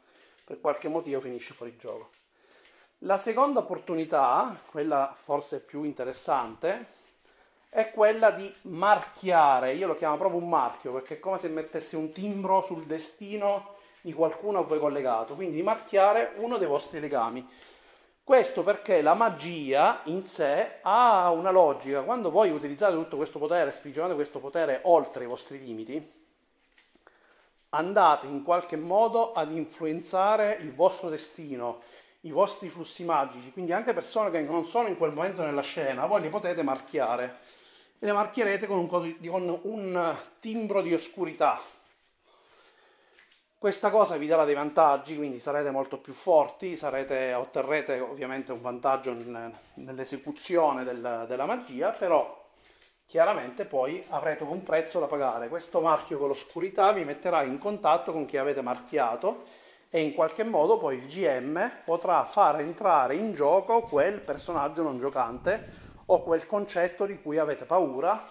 per 0.51 0.59
qualche 0.59 0.89
motivo 0.89 1.21
finisce 1.21 1.53
fuori 1.53 1.77
gioco. 1.77 2.09
La 2.99 3.15
seconda 3.15 3.61
opportunità, 3.61 4.59
quella 4.69 5.15
forse 5.17 5.61
più 5.61 5.83
interessante, 5.83 6.87
è 7.69 7.89
quella 7.91 8.31
di 8.31 8.53
marchiare, 8.63 9.71
io 9.73 9.87
lo 9.87 9.93
chiamo 9.93 10.17
proprio 10.17 10.41
un 10.41 10.49
marchio 10.49 10.91
perché 10.91 11.15
è 11.15 11.19
come 11.21 11.37
se 11.37 11.47
mettessi 11.47 11.95
un 11.95 12.11
timbro 12.11 12.61
sul 12.61 12.85
destino 12.85 13.75
di 14.01 14.11
qualcuno 14.11 14.59
a 14.59 14.63
voi 14.63 14.77
collegato, 14.77 15.35
quindi 15.35 15.55
di 15.55 15.63
marchiare 15.63 16.33
uno 16.35 16.57
dei 16.57 16.67
vostri 16.67 16.99
legami. 16.99 17.47
Questo 18.21 18.61
perché 18.61 19.01
la 19.01 19.13
magia 19.13 20.01
in 20.05 20.23
sé 20.23 20.79
ha 20.81 21.31
una 21.31 21.51
logica, 21.51 22.01
quando 22.01 22.29
voi 22.29 22.49
utilizzate 22.49 22.93
tutto 22.93 23.15
questo 23.15 23.39
potere, 23.39 23.71
sprigionate 23.71 24.15
questo 24.15 24.39
potere 24.39 24.81
oltre 24.83 25.23
i 25.23 25.27
vostri 25.27 25.59
limiti, 25.59 26.19
andate 27.73 28.25
in 28.25 28.43
qualche 28.43 28.75
modo 28.75 29.33
ad 29.33 29.51
influenzare 29.51 30.57
il 30.61 30.73
vostro 30.73 31.09
destino, 31.09 31.81
i 32.21 32.31
vostri 32.31 32.69
flussi 32.69 33.03
magici, 33.03 33.51
quindi 33.51 33.71
anche 33.71 33.93
persone 33.93 34.29
che 34.29 34.41
non 34.41 34.65
sono 34.65 34.87
in 34.87 34.97
quel 34.97 35.13
momento 35.13 35.43
nella 35.43 35.61
scena, 35.61 36.05
voi 36.05 36.21
li 36.21 36.29
potete 36.29 36.63
marchiare 36.63 37.37
e 37.99 38.05
le 38.05 38.11
marchierete 38.11 38.67
con 38.67 38.77
un, 38.77 38.87
con 38.87 39.59
un 39.63 40.15
timbro 40.39 40.81
di 40.81 40.93
oscurità. 40.93 41.59
Questa 43.57 43.91
cosa 43.91 44.17
vi 44.17 44.25
darà 44.25 44.43
dei 44.43 44.55
vantaggi, 44.55 45.15
quindi 45.15 45.39
sarete 45.39 45.69
molto 45.69 45.99
più 45.99 46.13
forti, 46.13 46.75
sarete, 46.75 47.33
otterrete 47.33 47.99
ovviamente 47.99 48.51
un 48.51 48.59
vantaggio 48.59 49.13
nell'esecuzione 49.75 50.83
del, 50.83 51.25
della 51.27 51.45
magia, 51.45 51.91
però 51.91 52.40
chiaramente 53.11 53.65
poi 53.65 54.01
avrete 54.07 54.43
un 54.43 54.63
prezzo 54.63 55.01
da 55.01 55.05
pagare. 55.05 55.49
Questo 55.49 55.81
marchio 55.81 56.17
con 56.17 56.29
l'oscurità 56.29 56.93
vi 56.93 57.03
metterà 57.03 57.43
in 57.43 57.57
contatto 57.57 58.13
con 58.13 58.23
chi 58.23 58.37
avete 58.37 58.61
marchiato 58.61 59.43
e 59.89 60.01
in 60.01 60.13
qualche 60.13 60.45
modo 60.45 60.77
poi 60.77 60.95
il 60.95 61.07
GM 61.07 61.83
potrà 61.83 62.23
far 62.23 62.61
entrare 62.61 63.15
in 63.15 63.33
gioco 63.33 63.81
quel 63.81 64.21
personaggio 64.21 64.81
non 64.81 64.97
giocante 64.97 65.73
o 66.05 66.23
quel 66.23 66.45
concetto 66.45 67.05
di 67.05 67.21
cui 67.21 67.37
avete 67.37 67.65
paura 67.65 68.29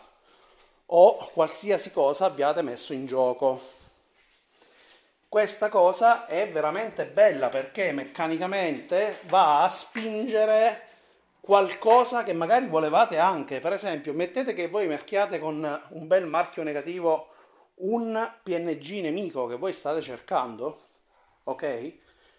o 0.87 1.31
qualsiasi 1.35 1.93
cosa 1.93 2.25
abbiate 2.25 2.63
messo 2.63 2.95
in 2.95 3.05
gioco. 3.05 3.61
Questa 5.29 5.69
cosa 5.69 6.25
è 6.25 6.49
veramente 6.49 7.05
bella 7.05 7.51
perché 7.51 7.93
meccanicamente 7.93 9.19
va 9.25 9.63
a 9.63 9.69
spingere 9.69 10.89
qualcosa 11.40 12.23
che 12.23 12.32
magari 12.32 12.66
volevate 12.66 13.18
anche. 13.18 13.61
Per 13.61 13.73
esempio, 13.73 14.12
mettete 14.12 14.52
che 14.52 14.68
voi 14.68 14.87
marchiate 14.87 15.38
con 15.38 15.82
un 15.88 16.06
bel 16.06 16.26
marchio 16.26 16.62
negativo 16.62 17.28
un 17.76 18.30
PNG 18.42 19.00
nemico 19.00 19.47
che 19.47 19.56
voi 19.56 19.73
state 19.73 20.02
cercando, 20.02 20.80
ok? 21.44 21.94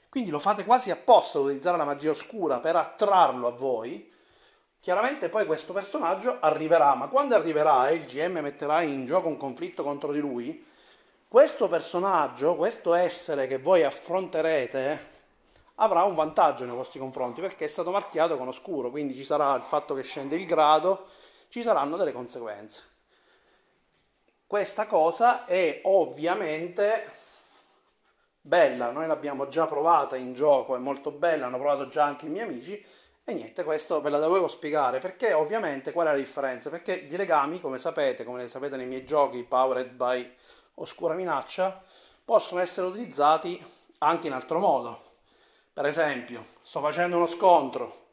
Quindi 0.09 0.29
lo 0.29 0.39
fate 0.39 0.65
quasi 0.65 0.91
apposta 0.91 1.39
utilizzare 1.39 1.77
la 1.77 1.85
magia 1.85 2.11
oscura 2.11 2.59
per 2.59 2.75
attrarlo 2.75 3.47
a 3.47 3.51
voi 3.51 4.11
Chiaramente 4.81 5.29
poi 5.29 5.45
questo 5.45 5.73
personaggio 5.73 6.39
arriverà, 6.39 6.95
ma 6.95 7.07
quando 7.07 7.35
arriverà 7.35 7.87
e 7.89 7.97
il 7.97 8.05
GM 8.05 8.39
metterà 8.39 8.81
in 8.81 9.05
gioco 9.05 9.27
un 9.27 9.37
conflitto 9.37 9.83
contro 9.83 10.11
di 10.11 10.19
lui, 10.19 10.65
questo 11.27 11.67
personaggio, 11.67 12.55
questo 12.55 12.95
essere 12.95 13.45
che 13.45 13.59
voi 13.59 13.83
affronterete, 13.83 15.10
avrà 15.81 16.03
un 16.03 16.15
vantaggio 16.15 16.65
nei 16.65 16.75
vostri 16.75 16.99
confronti 16.99 17.41
perché 17.41 17.65
è 17.65 17.67
stato 17.67 17.91
marchiato 17.91 18.37
con 18.37 18.47
oscuro, 18.47 18.89
quindi 18.89 19.15
ci 19.15 19.25
sarà 19.25 19.55
il 19.55 19.63
fatto 19.63 19.93
che 19.93 20.03
scende 20.03 20.35
il 20.35 20.45
grado, 20.45 21.07
ci 21.49 21.63
saranno 21.63 21.97
delle 21.97 22.11
conseguenze. 22.11 22.83
Questa 24.45 24.85
cosa 24.85 25.45
è 25.45 25.81
ovviamente 25.83 27.19
bella, 28.41 28.91
noi 28.91 29.07
l'abbiamo 29.07 29.47
già 29.47 29.65
provata 29.65 30.15
in 30.15 30.33
gioco, 30.33 30.75
è 30.75 30.79
molto 30.79 31.11
bella, 31.11 31.47
hanno 31.47 31.57
provato 31.57 31.87
già 31.87 32.03
anche 32.03 32.27
i 32.27 32.29
miei 32.29 32.45
amici 32.45 32.85
e 33.23 33.33
niente, 33.33 33.63
questo 33.63 34.01
ve 34.01 34.09
la 34.09 34.19
dovevo 34.19 34.47
spiegare 34.47 34.99
perché 34.99 35.33
ovviamente 35.33 35.91
qual 35.91 36.07
è 36.07 36.11
la 36.11 36.17
differenza? 36.17 36.69
Perché 36.69 36.93
i 36.93 37.15
legami, 37.15 37.59
come 37.59 37.79
sapete, 37.79 38.23
come 38.23 38.47
sapete 38.47 38.75
nei 38.75 38.85
miei 38.85 39.05
giochi 39.05 39.43
Powered 39.43 39.91
by 39.91 40.35
Oscura 40.75 41.15
Minaccia, 41.15 41.81
possono 42.23 42.61
essere 42.61 42.85
utilizzati 42.85 43.63
anche 43.99 44.27
in 44.27 44.33
altro 44.33 44.59
modo. 44.59 45.09
Per 45.81 45.89
esempio, 45.89 46.45
sto 46.61 46.79
facendo 46.79 47.15
uno 47.15 47.25
scontro, 47.25 48.09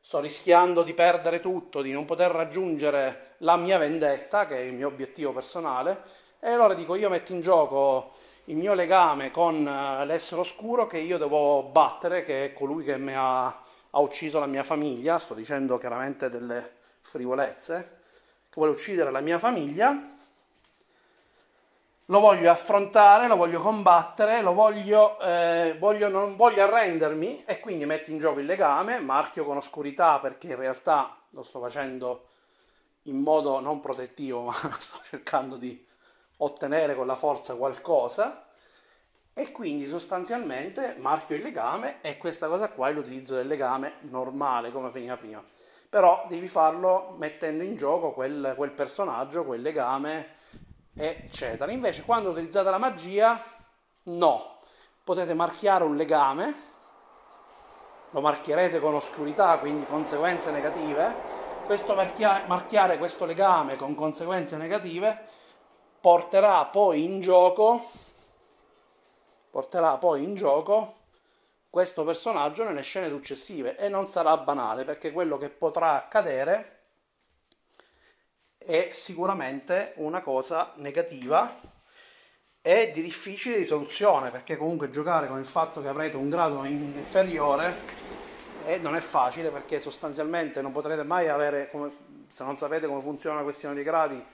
sto 0.00 0.18
rischiando 0.20 0.82
di 0.82 0.94
perdere 0.94 1.40
tutto, 1.40 1.82
di 1.82 1.92
non 1.92 2.06
poter 2.06 2.30
raggiungere 2.30 3.34
la 3.40 3.56
mia 3.56 3.76
vendetta, 3.76 4.46
che 4.46 4.56
è 4.56 4.60
il 4.60 4.72
mio 4.72 4.86
obiettivo 4.88 5.30
personale, 5.30 6.04
e 6.40 6.48
allora 6.48 6.72
dico 6.72 6.94
io 6.94 7.10
metto 7.10 7.32
in 7.32 7.42
gioco 7.42 8.14
il 8.44 8.56
mio 8.56 8.72
legame 8.72 9.30
con 9.30 9.66
eh, 9.66 10.06
l'essere 10.06 10.40
oscuro 10.40 10.86
che 10.86 10.96
io 10.96 11.18
devo 11.18 11.64
battere, 11.64 12.22
che 12.22 12.46
è 12.46 12.52
colui 12.54 12.82
che 12.82 12.96
mi 12.96 13.12
ha 13.14 13.60
ha 13.90 14.00
ucciso 14.00 14.38
la 14.38 14.46
mia 14.46 14.62
famiglia, 14.62 15.18
sto 15.18 15.34
dicendo 15.34 15.76
chiaramente 15.76 16.30
delle 16.30 16.76
frivolezze, 17.02 17.98
che 18.48 18.54
vuole 18.54 18.72
uccidere 18.72 19.10
la 19.10 19.20
mia 19.20 19.38
famiglia, 19.38 20.14
lo 22.06 22.20
voglio 22.20 22.50
affrontare, 22.50 23.28
lo 23.28 23.36
voglio 23.36 23.60
combattere, 23.60 24.42
lo 24.42 24.52
voglio, 24.52 25.18
eh, 25.20 25.76
voglio, 25.78 26.08
non 26.08 26.36
voglio 26.36 26.62
arrendermi 26.62 27.44
e 27.44 27.60
quindi 27.60 27.86
metto 27.86 28.10
in 28.10 28.18
gioco 28.18 28.40
il 28.40 28.46
legame, 28.46 28.98
marchio 28.98 29.44
con 29.44 29.56
oscurità 29.56 30.18
perché 30.18 30.48
in 30.48 30.56
realtà 30.56 31.16
lo 31.30 31.42
sto 31.42 31.60
facendo 31.60 32.26
in 33.02 33.18
modo 33.18 33.60
non 33.60 33.80
protettivo, 33.80 34.42
ma 34.50 34.52
sto 34.52 35.00
cercando 35.08 35.56
di 35.56 35.86
ottenere 36.38 36.94
con 36.94 37.06
la 37.06 37.14
forza 37.14 37.54
qualcosa 37.54 38.46
e 39.34 39.50
quindi 39.50 39.86
sostanzialmente 39.86 40.96
marchio 40.98 41.36
il 41.36 41.42
legame 41.42 42.02
e 42.02 42.18
questa 42.18 42.48
cosa 42.48 42.68
qua 42.68 42.88
è 42.88 42.92
l'utilizzo 42.92 43.34
del 43.34 43.46
legame 43.46 43.94
normale 44.00 44.70
come 44.70 44.90
veniva 44.90 45.16
prima. 45.16 45.42
Però 45.88 46.26
devi 46.28 46.48
farlo 46.48 47.14
mettendo 47.18 47.62
in 47.62 47.76
gioco 47.76 48.12
quel, 48.12 48.54
quel 48.56 48.70
personaggio, 48.72 49.44
quel 49.44 49.60
legame, 49.60 50.40
eccetera. 50.94 51.70
Invece 51.70 52.02
quando 52.02 52.30
utilizzate 52.30 52.70
la 52.70 52.78
magia, 52.78 53.42
no. 54.04 54.60
Potete 55.04 55.34
marchiare 55.34 55.84
un 55.84 55.96
legame, 55.96 56.54
lo 58.10 58.20
marchierete 58.20 58.78
con 58.80 58.94
oscurità, 58.94 59.58
quindi 59.58 59.84
conseguenze 59.86 60.50
negative. 60.50 61.40
Questo 61.64 61.94
marchia- 61.94 62.44
marchiare 62.46 62.98
questo 62.98 63.24
legame 63.24 63.76
con 63.76 63.94
conseguenze 63.94 64.56
negative 64.56 65.28
porterà 66.00 66.64
poi 66.64 67.04
in 67.04 67.20
gioco 67.20 67.88
porterà 69.52 69.98
poi 69.98 70.24
in 70.24 70.34
gioco 70.34 70.94
questo 71.70 72.04
personaggio 72.04 72.64
nelle 72.64 72.82
scene 72.82 73.08
successive 73.08 73.76
e 73.76 73.88
non 73.88 74.08
sarà 74.08 74.36
banale 74.38 74.84
perché 74.84 75.12
quello 75.12 75.38
che 75.38 75.50
potrà 75.50 75.92
accadere 75.92 76.81
è 78.64 78.90
sicuramente 78.92 79.92
una 79.96 80.22
cosa 80.22 80.72
negativa 80.76 81.60
e 82.60 82.92
di 82.94 83.02
difficile 83.02 83.56
risoluzione 83.56 84.30
perché 84.30 84.56
comunque 84.56 84.90
giocare 84.90 85.26
con 85.28 85.38
il 85.38 85.46
fatto 85.46 85.82
che 85.82 85.88
avrete 85.88 86.16
un 86.16 86.30
grado 86.30 86.64
inferiore 86.64 87.74
eh, 88.66 88.78
non 88.78 88.94
è 88.94 89.00
facile 89.00 89.50
perché 89.50 89.80
sostanzialmente 89.80 90.62
non 90.62 90.72
potrete 90.72 91.02
mai 91.02 91.28
avere, 91.28 91.68
come, 91.70 91.90
se 92.30 92.44
non 92.44 92.56
sapete 92.56 92.86
come 92.86 93.02
funziona 93.02 93.36
la 93.36 93.42
questione 93.42 93.74
dei 93.74 93.84
gradi, 93.84 94.24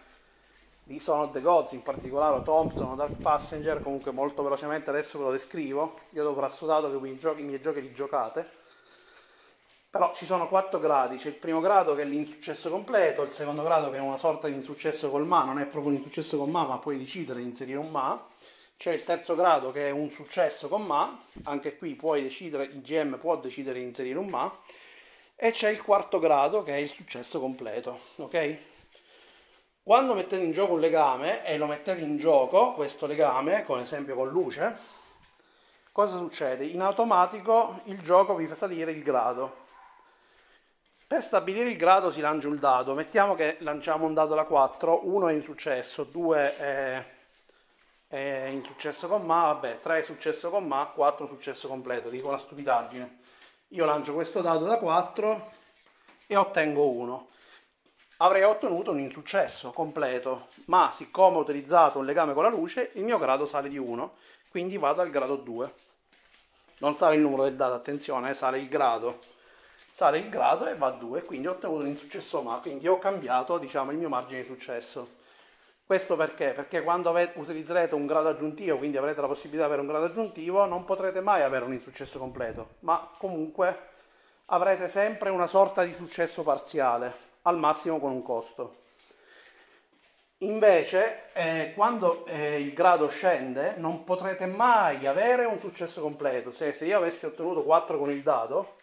di 0.85 0.99
Son 1.01 1.21
of 1.21 1.33
the 1.33 1.41
Gods, 1.41 1.73
in 1.73 1.83
particolare 1.83 2.37
o 2.37 2.43
Thompson 2.43 2.93
o 2.93 2.95
Dark 2.95 3.21
Passenger, 3.21 3.83
comunque 3.83 4.11
molto 4.11 4.43
velocemente 4.43 4.89
adesso 4.89 5.19
ve 5.19 5.25
lo 5.25 5.31
descrivo, 5.31 6.01
io 6.13 6.23
dopo 6.23 6.41
assodato 6.41 6.91
che 6.91 6.97
i 6.97 7.43
miei 7.43 7.61
giochi 7.61 7.81
li 7.81 7.93
giocate, 7.93 8.51
però 9.91 10.13
ci 10.13 10.27
sono 10.27 10.49
quattro 10.49 10.79
gradi, 10.79 11.17
c'è 11.17 11.29
il 11.29 11.35
primo 11.35 11.61
grado 11.61 11.95
che 11.95 12.03
è 12.03 12.05
l'insuccesso 12.05 12.69
completo, 12.71 13.23
il 13.23 13.31
secondo 13.31 13.63
grado 13.63 13.89
che 13.91 13.97
è 13.97 14.01
una 14.01 14.19
sorta 14.19 14.47
di 14.47 14.55
insuccesso 14.55 15.11
col 15.11 15.27
ma, 15.27 15.45
non 15.45 15.59
è 15.59 15.65
proprio 15.65 15.93
un 15.93 15.99
insuccesso 15.99 16.37
con 16.37 16.51
ma, 16.51 16.67
ma 16.67 16.79
puoi 16.79 16.99
decidere 16.99 17.41
di 17.41 17.47
inserire 17.47 17.79
un 17.79 17.91
ma, 17.91 18.23
c'è 18.77 18.93
il 18.93 19.03
terzo 19.03 19.35
grado 19.35 19.73
che 19.73 19.89
è 19.89 19.91
un 19.91 20.11
successo 20.11 20.69
con 20.69 20.85
ma, 20.85 21.19
anche 21.45 21.77
qui 21.79 21.95
puoi 21.95 22.23
decidere, 22.23 22.65
il 22.65 22.83
GM 22.83 23.19
può 23.19 23.37
decidere 23.39 23.79
di 23.79 23.87
inserire 23.87 24.19
un 24.19 24.29
ma, 24.29 24.55
e 25.35 25.53
c'è 25.53 25.71
il 25.71 25.83
quarto 25.83 26.19
grado 26.19 26.63
che 26.63 26.75
è 26.75 26.79
il 26.79 26.91
successo 26.91 27.41
completo, 27.41 27.99
ok? 28.17 28.57
Quando 29.83 30.13
mettete 30.13 30.45
in 30.45 30.53
gioco 30.53 30.75
un 30.75 30.81
legame 30.81 31.47
e 31.47 31.57
lo 31.57 31.65
mettete 31.65 32.03
in 32.03 32.19
gioco, 32.19 32.75
questo 32.75 33.07
legame, 33.07 33.65
come 33.65 33.83
esempio 33.83 34.15
con 34.17 34.29
luce, 34.29 34.77
cosa 35.93 36.19
succede? 36.19 36.67
In 36.67 36.83
automatico 36.83 37.81
il 37.85 38.03
gioco 38.03 38.35
vi 38.35 38.47
fa 38.47 38.55
salire 38.55 38.93
il 38.93 39.03
grado. 39.03 39.67
Per 41.09 41.23
stabilire 41.23 41.71
il 41.71 41.79
grado 41.79 42.11
si 42.13 42.21
lancia 42.21 42.49
un 42.49 42.59
dado. 42.59 42.93
Mettiamo 42.93 43.35
che 43.35 43.57
lanciamo 43.61 44.05
un 44.05 44.13
dado 44.13 44.35
da 44.35 44.45
4, 44.45 45.09
1 45.09 45.29
è 45.29 45.33
insuccesso, 45.33 46.05
2 46.05 46.57
è, 46.59 47.05
è 48.09 48.49
insuccesso 48.53 49.09
con 49.09 49.25
ma, 49.25 49.45
vabbè, 49.53 49.81
3 49.81 50.01
è 50.01 50.03
successo 50.03 50.51
con 50.51 50.67
ma, 50.67 50.85
4 50.85 51.27
successo 51.27 51.67
completo, 51.67 52.11
dico 52.11 52.31
la 52.31 52.37
stupidaggine. 52.37 53.21
Io 53.69 53.87
lancio 53.87 54.13
questo 54.13 54.43
dado 54.43 54.67
da 54.67 54.77
4 54.77 55.53
e 56.27 56.37
ottengo 56.37 56.87
1 56.91 57.29
avrei 58.19 58.43
ottenuto 58.43 58.91
un 58.91 59.01
insuccesso 59.01 59.71
completo, 59.71 60.49
ma 60.67 60.91
siccome 60.93 61.37
ho 61.37 61.41
utilizzato 61.41 61.99
un 61.99 62.05
legame 62.05 62.35
con 62.35 62.43
la 62.43 62.51
luce, 62.51 62.91
il 62.97 63.05
mio 63.05 63.17
grado 63.17 63.47
sale 63.47 63.71
di 63.71 63.79
1, 63.79 64.15
quindi 64.51 64.77
vado 64.77 65.01
al 65.01 65.09
grado 65.09 65.37
2. 65.37 65.75
Non 66.81 66.97
sale 66.97 67.17
il 67.17 67.23
numero 67.23 67.45
del 67.45 67.57
dato, 67.57 67.73
attenzione, 67.73 68.29
eh, 68.29 68.35
sale 68.35 68.59
il 68.59 68.69
grado. 68.69 69.21
Sale 69.99 70.19
il 70.19 70.29
grado 70.29 70.69
e 70.69 70.77
va 70.77 70.87
a 70.87 70.91
2, 70.93 71.25
quindi 71.25 71.49
ho 71.49 71.51
ottenuto 71.51 71.81
un 71.81 71.89
insuccesso 71.89 72.41
ma, 72.41 72.61
quindi 72.63 72.87
ho 72.87 73.01
cambiato 73.01 73.59
diciamo, 73.59 73.91
il 73.91 73.97
mio 73.97 74.09
margine 74.09 74.43
di 74.43 74.47
successo. 74.47 75.17
Questo 75.85 76.15
perché? 76.15 76.53
Perché 76.53 76.85
quando 76.85 77.09
avete, 77.09 77.37
utilizzerete 77.37 77.97
un 77.97 78.07
grado 78.07 78.29
aggiuntivo, 78.29 78.79
quindi 78.79 78.97
avrete 78.97 79.21
la 79.21 79.27
possibilità 79.27 79.63
di 79.63 79.73
avere 79.73 79.81
un 79.81 79.89
grado 79.89 80.05
aggiuntivo, 80.05 80.65
non 80.67 80.85
potrete 80.85 81.21
mai 81.21 81.43
avere 81.43 81.65
un 81.65 81.73
insuccesso 81.73 82.21
completo, 82.21 82.77
ma 82.83 83.11
comunque 83.19 83.77
avrete 84.47 84.87
sempre 84.87 85.31
una 85.31 85.49
sorta 85.49 85.83
di 85.83 85.93
successo 85.93 86.45
parziale 86.45 87.13
al 87.43 87.59
massimo 87.59 87.99
con 87.99 88.13
un 88.13 88.23
costo. 88.23 88.77
Invece, 90.43 91.33
eh, 91.33 91.73
quando 91.75 92.25
eh, 92.27 92.61
il 92.61 92.73
grado 92.73 93.09
scende, 93.09 93.75
non 93.79 94.05
potrete 94.05 94.47
mai 94.47 95.09
avere 95.09 95.45
un 95.45 95.59
successo 95.59 96.01
completo. 96.01 96.53
Se, 96.53 96.73
se, 96.73 96.85
io 96.85 96.99
avessi 96.99 97.27
ottenuto 97.27 97.65
4 97.65 97.99
con 97.99 98.11
il 98.13 98.23
dado, 98.23 98.77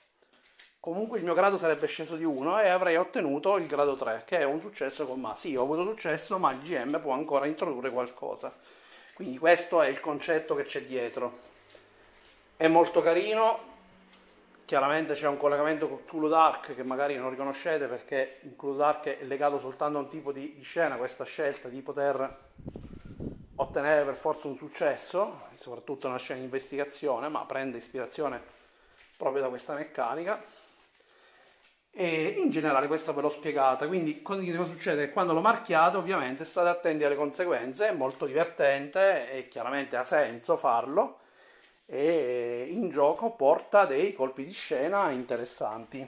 comunque 0.86 1.17
il 1.17 1.24
mio 1.24 1.34
grado 1.34 1.58
sarebbe 1.58 1.88
sceso 1.88 2.15
di 2.15 2.24
1 2.24 2.62
e 2.62 2.67
avrei 2.69 2.95
ottenuto 2.95 3.58
il 3.58 3.65
grado 3.65 3.95
3, 3.95 4.21
che 4.24 4.38
è 4.38 4.43
un 4.43 4.62
successo 4.62 5.08
con 5.08 5.19
ma. 5.19 5.36
Sì, 5.36 5.56
ho 5.56 5.63
avuto 5.63 5.84
successo, 5.84 6.38
ma 6.38 6.52
il 6.52 6.60
GM 6.60 7.02
può 7.02 7.13
ancora 7.13 7.48
introdurre 7.48 7.89
qualcosa. 7.89 8.54
Quindi 9.15 9.39
questo 9.39 9.82
è 9.82 9.88
il 9.88 10.00
concetto 10.00 10.54
che 10.54 10.65
c'è 10.65 10.84
dietro. 10.84 11.39
È 12.56 12.67
molto 12.67 13.02
carino, 13.02 13.74
Chiaramente 14.65 15.13
c'è 15.13 15.28
un 15.28 15.38
collegamento 15.38 15.88
con 15.88 16.06
Cthulhu 16.06 16.28
Dark 16.28 16.74
che 16.74 16.84
magari 16.84 17.15
non 17.17 17.30
riconoscete 17.30 17.86
perché 17.86 18.39
in 18.41 18.56
Cthulhu 18.56 18.76
Dark 18.76 19.06
è 19.06 19.24
legato 19.24 19.60
soltanto 19.60 20.00
a 20.00 20.02
un 20.02 20.08
tipo 20.08 20.32
di, 20.32 20.56
di 20.56 20.63
scena, 20.63 20.95
questa 20.95 21.24
scelta 21.24 21.67
di 21.67 21.82
poter 21.84 22.38
ottenere 23.58 24.04
per 24.06 24.15
forza 24.15 24.48
un 24.48 24.58
successo, 24.58 25.50
soprattutto 25.56 26.08
una 26.08 26.17
scena 26.17 26.39
di 26.39 26.45
investigazione, 26.45 27.28
ma 27.28 27.45
prende 27.45 27.78
ispirazione 27.78 28.41
proprio 29.15 29.43
da 29.43 29.50
questa 29.50 29.76
meccanica. 29.76 30.43
E 31.97 32.36
in 32.39 32.49
generale 32.49 32.88
questo 32.88 33.13
ve 33.13 33.21
l'ho 33.21 33.29
spiegata, 33.29 33.88
quindi 33.88 34.21
cosa 34.21 34.65
succede? 34.65 35.12
Quando 35.12 35.31
lo 35.31 35.39
marchiate 35.39 35.95
ovviamente 35.95 36.43
state 36.43 36.67
attenti 36.67 37.05
alle 37.05 37.15
conseguenze, 37.15 37.88
è 37.88 37.91
molto 37.93 38.25
divertente 38.25 39.31
e 39.31 39.47
chiaramente 39.47 39.95
ha 39.95 40.03
senso 40.03 40.58
farlo 40.58 41.19
e 41.86 42.67
in 42.69 42.89
gioco 42.89 43.31
porta 43.31 43.86
dei 43.86 44.13
colpi 44.13 44.43
di 44.43 44.51
scena 44.51 45.10
interessanti. 45.12 46.05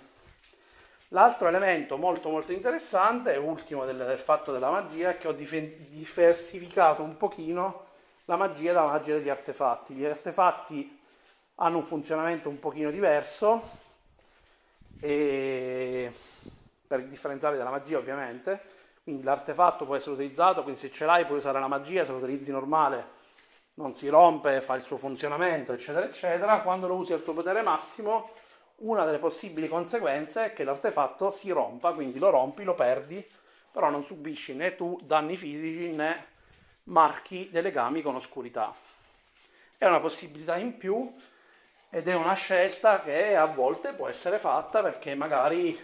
L'altro 1.12 1.48
elemento 1.48 1.96
molto 1.96 2.28
molto 2.28 2.52
interessante, 2.52 3.38
ultimo 3.38 3.86
del, 3.86 3.96
del 3.96 4.20
fatto 4.20 4.52
della 4.52 4.70
magia, 4.70 5.12
è 5.12 5.18
che 5.18 5.30
ho 5.30 5.34
diversificato 5.34 7.02
un 7.02 7.16
pochino 7.16 7.86
la 8.26 8.36
magia 8.36 8.74
dalla 8.74 8.92
magia 8.92 9.14
degli 9.14 9.30
artefatti. 9.30 9.94
Gli 9.94 10.04
artefatti 10.04 11.00
hanno 11.56 11.78
un 11.78 11.84
funzionamento 11.84 12.50
un 12.50 12.60
pochino 12.60 12.92
diverso 12.92 13.86
e 15.00 16.12
per 16.88 17.04
differenziare 17.06 17.58
dalla 17.58 17.70
magia 17.70 17.98
ovviamente, 17.98 18.64
quindi 19.04 19.24
l'artefatto 19.24 19.86
può 19.86 19.96
essere 19.96 20.16
utilizzato, 20.16 20.64
quindi 20.64 20.80
se 20.80 20.92
ce 20.92 21.06
l'hai 21.06 21.26
puoi 21.26 21.38
usare 21.38 21.60
la 21.60 21.68
magia, 21.68 22.04
se 22.06 22.12
lo 22.12 22.18
utilizzi 22.18 22.52
normale 22.52 23.16
non 23.76 23.94
si 23.94 24.08
rompe, 24.10 24.62
fa 24.62 24.76
il 24.76 24.82
suo 24.82 24.98
funzionamento, 24.98 25.72
eccetera, 25.72 26.06
eccetera, 26.06 26.62
quando 26.62 26.88
lo 26.88 26.96
usi 26.96 27.14
al 27.14 27.22
suo 27.22 27.34
potere 27.34 27.62
massimo, 27.62 28.32
una 28.78 29.06
delle 29.06 29.20
possibili 29.20 29.68
conseguenze 29.68 30.46
è 30.46 30.54
che 30.54 30.64
l'artefatto 30.64 31.32
si 31.32 31.52
rompa, 31.52 31.94
quindi 31.94 32.20
lo 32.20 32.30
rompi, 32.30 32.64
lo 32.64 32.74
perdi, 32.74 33.26
però 33.72 33.90
non 33.90 34.04
subisci 34.04 34.56
né 34.56 34.76
tu 34.76 35.00
danni 35.04 35.38
fisici 35.38 35.92
né 35.92 36.26
marchi 36.86 37.50
dei 37.52 37.62
legami 37.62 38.02
con 38.02 38.16
oscurità. 38.16 38.74
È 39.78 39.86
una 39.86 40.00
possibilità 40.00 40.58
in 40.58 40.78
più 40.78 41.14
ed 41.98 42.08
è 42.08 42.14
una 42.14 42.36
scelta 42.36 43.00
che 43.00 43.36
a 43.36 43.48
volte 43.48 43.92
può 43.92 44.08
essere 44.08 44.38
fatta 44.38 44.84
perché 44.84 45.16
magari 45.16 45.76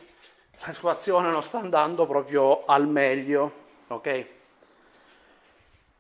la 0.64 0.72
situazione 0.72 1.32
non 1.32 1.42
sta 1.42 1.58
andando 1.58 2.06
proprio 2.06 2.66
al 2.66 2.88
meglio, 2.88 3.52
ok? 3.88 4.26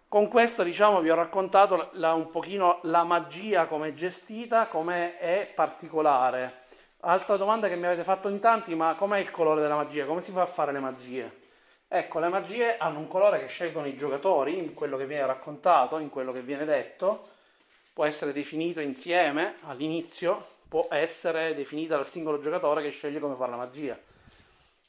Con 0.07 0.27
questo 0.27 0.61
diciamo 0.61 1.01
vi 1.01 1.09
ho 1.09 1.15
raccontato 1.15 1.89
la, 1.93 2.13
un 2.13 2.29
pochino 2.29 2.77
la 2.83 3.03
magia 3.03 3.65
come 3.65 3.87
è 3.87 3.93
gestita, 3.93 4.67
come 4.67 5.17
è 5.17 5.51
particolare. 5.55 6.61
Altra 6.99 7.35
domanda 7.35 7.67
che 7.67 7.75
mi 7.75 7.87
avete 7.87 8.03
fatto 8.03 8.29
in 8.29 8.39
tanti, 8.39 8.75
ma 8.75 8.93
com'è 8.93 9.17
il 9.17 9.31
colore 9.31 9.61
della 9.61 9.77
magia? 9.77 10.05
Come 10.05 10.21
si 10.21 10.31
fa 10.31 10.43
a 10.43 10.45
fare 10.45 10.71
le 10.71 10.79
magie? 10.79 11.39
Ecco, 11.87 12.19
le 12.19 12.29
magie 12.29 12.77
hanno 12.77 12.99
un 12.99 13.07
colore 13.07 13.39
che 13.39 13.47
scelgono 13.47 13.87
i 13.87 13.95
giocatori, 13.95 14.59
in 14.59 14.75
quello 14.75 14.95
che 14.95 15.07
viene 15.07 15.25
raccontato, 15.25 15.97
in 15.97 16.11
quello 16.11 16.31
che 16.31 16.41
viene 16.41 16.65
detto, 16.65 17.29
può 17.93 18.05
essere 18.05 18.33
definito 18.33 18.79
insieme 18.79 19.55
all'inizio, 19.61 20.47
può 20.67 20.87
essere 20.89 21.53
definita 21.53 21.95
dal 21.95 22.07
singolo 22.07 22.39
giocatore 22.39 22.81
che 22.81 22.89
sceglie 22.89 23.19
come 23.19 23.35
fare 23.35 23.51
la 23.51 23.57
magia. 23.57 23.97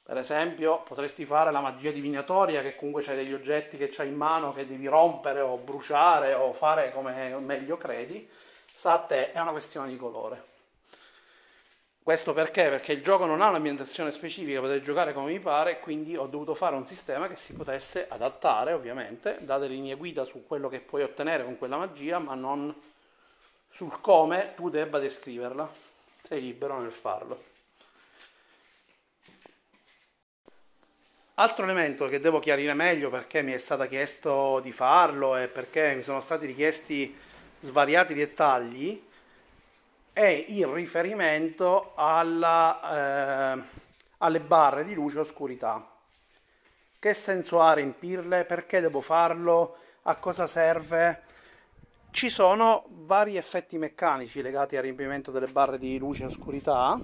Per 0.02 0.18
esempio, 0.18 0.82
potresti 0.82 1.24
fare 1.24 1.50
la 1.50 1.60
magia 1.60 1.90
divinatoria, 1.90 2.62
che 2.62 2.76
comunque 2.76 3.02
c'hai 3.02 3.16
degli 3.16 3.32
oggetti 3.32 3.76
che 3.76 3.88
c'hai 3.88 4.08
in 4.08 4.16
mano 4.16 4.52
che 4.52 4.66
devi 4.66 4.86
rompere 4.86 5.40
o 5.40 5.56
bruciare 5.56 6.34
o 6.34 6.52
fare 6.52 6.92
come 6.92 7.34
meglio 7.38 7.76
credi. 7.76 8.28
Sta 8.70 8.92
a 8.92 8.98
te, 8.98 9.32
è 9.32 9.40
una 9.40 9.52
questione 9.52 9.88
di 9.88 9.96
colore. 9.96 10.52
Questo 12.02 12.34
perché? 12.34 12.68
Perché 12.68 12.92
il 12.92 13.02
gioco 13.02 13.24
non 13.24 13.40
ha 13.40 13.48
un'ambientazione 13.48 14.10
specifica, 14.10 14.60
potete 14.60 14.82
giocare 14.82 15.14
come 15.14 15.32
mi 15.32 15.40
pare, 15.40 15.80
quindi 15.80 16.14
ho 16.16 16.26
dovuto 16.26 16.54
fare 16.54 16.76
un 16.76 16.84
sistema 16.84 17.28
che 17.28 17.36
si 17.36 17.54
potesse 17.54 18.06
adattare, 18.06 18.74
ovviamente, 18.74 19.38
date 19.40 19.68
linee 19.68 19.94
guida 19.94 20.24
su 20.24 20.44
quello 20.46 20.68
che 20.68 20.80
puoi 20.80 21.02
ottenere 21.02 21.44
con 21.44 21.56
quella 21.56 21.78
magia, 21.78 22.18
ma 22.18 22.34
non 22.34 22.74
sul 23.74 24.00
come 24.00 24.52
tu 24.54 24.70
debba 24.70 25.00
descriverla. 25.00 25.68
Sei 26.22 26.40
libero 26.40 26.80
nel 26.80 26.92
farlo. 26.92 27.42
Altro 31.34 31.64
elemento 31.64 32.06
che 32.06 32.20
devo 32.20 32.38
chiarire 32.38 32.72
meglio 32.74 33.10
perché 33.10 33.42
mi 33.42 33.50
è 33.50 33.58
stato 33.58 33.88
chiesto 33.88 34.60
di 34.60 34.70
farlo 34.70 35.36
e 35.36 35.48
perché 35.48 35.94
mi 35.94 36.02
sono 36.02 36.20
stati 36.20 36.46
richiesti 36.46 37.18
svariati 37.58 38.14
dettagli 38.14 39.02
è 40.12 40.44
il 40.46 40.68
riferimento 40.68 41.94
alla, 41.96 43.56
eh, 43.56 43.62
alle 44.18 44.40
barre 44.40 44.84
di 44.84 44.94
luce 44.94 45.16
e 45.16 45.20
oscurità. 45.22 45.84
Che 46.96 47.14
senso 47.14 47.60
ha 47.60 47.72
riempirle? 47.72 48.44
Perché 48.44 48.80
devo 48.80 49.00
farlo? 49.00 49.78
A 50.02 50.14
cosa 50.14 50.46
serve? 50.46 51.32
Ci 52.14 52.30
sono 52.30 52.84
vari 52.90 53.36
effetti 53.36 53.76
meccanici 53.76 54.40
legati 54.40 54.76
al 54.76 54.84
riempimento 54.84 55.32
delle 55.32 55.48
barre 55.48 55.78
di 55.78 55.98
luce 55.98 56.22
e 56.22 56.26
oscurità 56.26 56.96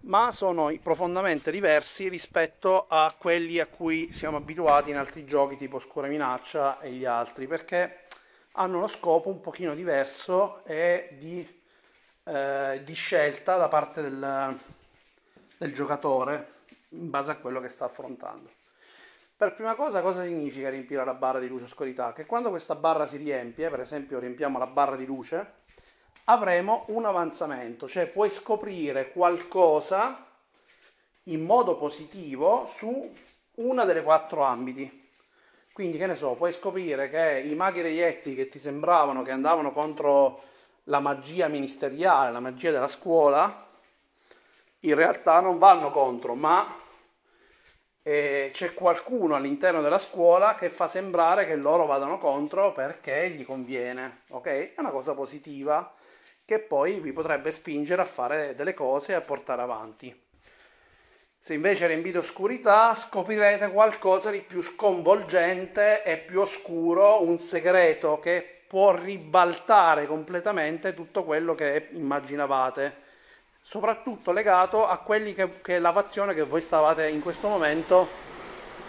ma 0.00 0.30
sono 0.30 0.70
profondamente 0.82 1.50
diversi 1.50 2.10
rispetto 2.10 2.84
a 2.86 3.14
quelli 3.16 3.58
a 3.60 3.66
cui 3.66 4.12
siamo 4.12 4.36
abituati 4.36 4.90
in 4.90 4.96
altri 4.96 5.24
giochi 5.24 5.56
tipo 5.56 5.78
Scura 5.78 6.06
Minaccia 6.06 6.80
e 6.80 6.92
gli 6.92 7.06
altri, 7.06 7.46
perché 7.46 8.04
hanno 8.52 8.76
uno 8.76 8.88
scopo 8.88 9.30
un 9.30 9.40
pochino 9.40 9.74
diverso 9.74 10.62
e 10.66 11.16
di, 11.18 11.62
eh, 12.24 12.82
di 12.84 12.94
scelta 12.94 13.56
da 13.56 13.68
parte 13.68 14.02
del, 14.02 14.58
del 15.56 15.72
giocatore 15.72 16.56
in 16.90 17.08
base 17.08 17.30
a 17.30 17.36
quello 17.36 17.58
che 17.58 17.70
sta 17.70 17.86
affrontando. 17.86 18.57
Per 19.38 19.54
prima 19.54 19.76
cosa, 19.76 20.00
cosa 20.02 20.24
significa 20.24 20.68
riempire 20.68 21.04
la 21.04 21.14
barra 21.14 21.38
di 21.38 21.46
luce 21.46 21.62
oscurità? 21.62 22.12
Che 22.12 22.26
quando 22.26 22.48
questa 22.48 22.74
barra 22.74 23.06
si 23.06 23.18
riempie, 23.18 23.70
per 23.70 23.78
esempio 23.78 24.18
riempiamo 24.18 24.58
la 24.58 24.66
barra 24.66 24.96
di 24.96 25.06
luce, 25.06 25.52
avremo 26.24 26.86
un 26.88 27.04
avanzamento, 27.04 27.86
cioè 27.86 28.08
puoi 28.08 28.30
scoprire 28.30 29.12
qualcosa 29.12 30.26
in 31.26 31.44
modo 31.44 31.76
positivo 31.76 32.66
su 32.66 33.14
una 33.58 33.84
delle 33.84 34.02
quattro 34.02 34.42
ambiti. 34.42 35.08
Quindi, 35.72 35.98
che 35.98 36.06
ne 36.06 36.16
so, 36.16 36.32
puoi 36.32 36.52
scoprire 36.52 37.08
che 37.08 37.40
i 37.46 37.54
maghi 37.54 37.80
reietti 37.80 38.34
che 38.34 38.48
ti 38.48 38.58
sembravano 38.58 39.22
che 39.22 39.30
andavano 39.30 39.70
contro 39.70 40.42
la 40.84 40.98
magia 40.98 41.46
ministeriale, 41.46 42.32
la 42.32 42.40
magia 42.40 42.72
della 42.72 42.88
scuola, 42.88 43.68
in 44.80 44.94
realtà 44.96 45.38
non 45.38 45.58
vanno 45.58 45.92
contro, 45.92 46.34
ma 46.34 46.77
eh, 48.08 48.48
c'è 48.54 48.72
qualcuno 48.72 49.34
all'interno 49.34 49.82
della 49.82 49.98
scuola 49.98 50.54
che 50.54 50.70
fa 50.70 50.88
sembrare 50.88 51.44
che 51.44 51.56
loro 51.56 51.84
vadano 51.84 52.16
contro 52.16 52.72
perché 52.72 53.28
gli 53.28 53.44
conviene, 53.44 54.22
ok? 54.30 54.46
È 54.46 54.74
una 54.78 54.90
cosa 54.90 55.12
positiva 55.12 55.92
che 56.46 56.58
poi 56.58 57.00
vi 57.00 57.12
potrebbe 57.12 57.52
spingere 57.52 58.00
a 58.00 58.06
fare 58.06 58.54
delle 58.54 58.72
cose 58.72 59.12
e 59.12 59.14
a 59.14 59.20
portare 59.20 59.60
avanti. 59.60 60.22
Se 61.38 61.52
invece 61.52 61.86
riempite 61.86 62.16
oscurità, 62.16 62.94
scoprirete 62.94 63.70
qualcosa 63.70 64.30
di 64.30 64.40
più 64.40 64.62
sconvolgente 64.62 66.02
e 66.02 66.16
più 66.16 66.40
oscuro, 66.40 67.22
un 67.22 67.38
segreto 67.38 68.18
che 68.20 68.62
può 68.66 68.96
ribaltare 68.96 70.06
completamente 70.06 70.94
tutto 70.94 71.24
quello 71.24 71.54
che 71.54 71.88
immaginavate, 71.92 73.07
soprattutto 73.68 74.32
legato 74.32 74.86
a 74.88 74.96
quelli 74.96 75.34
che, 75.34 75.60
che 75.60 75.76
è 75.76 75.78
la 75.78 75.92
fazione 75.92 76.32
che 76.32 76.42
voi 76.42 76.62
stavate 76.62 77.06
in 77.10 77.20
questo 77.20 77.48
momento 77.48 78.08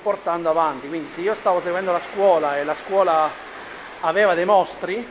portando 0.02 0.50
avanti. 0.50 0.88
Quindi 0.88 1.10
se 1.10 1.20
io 1.20 1.36
stavo 1.36 1.60
seguendo 1.60 1.92
la 1.92 2.00
scuola 2.00 2.58
e 2.58 2.64
la 2.64 2.74
scuola 2.74 3.30
aveva 4.00 4.36
dei 4.36 4.46
mostri, 4.46 5.06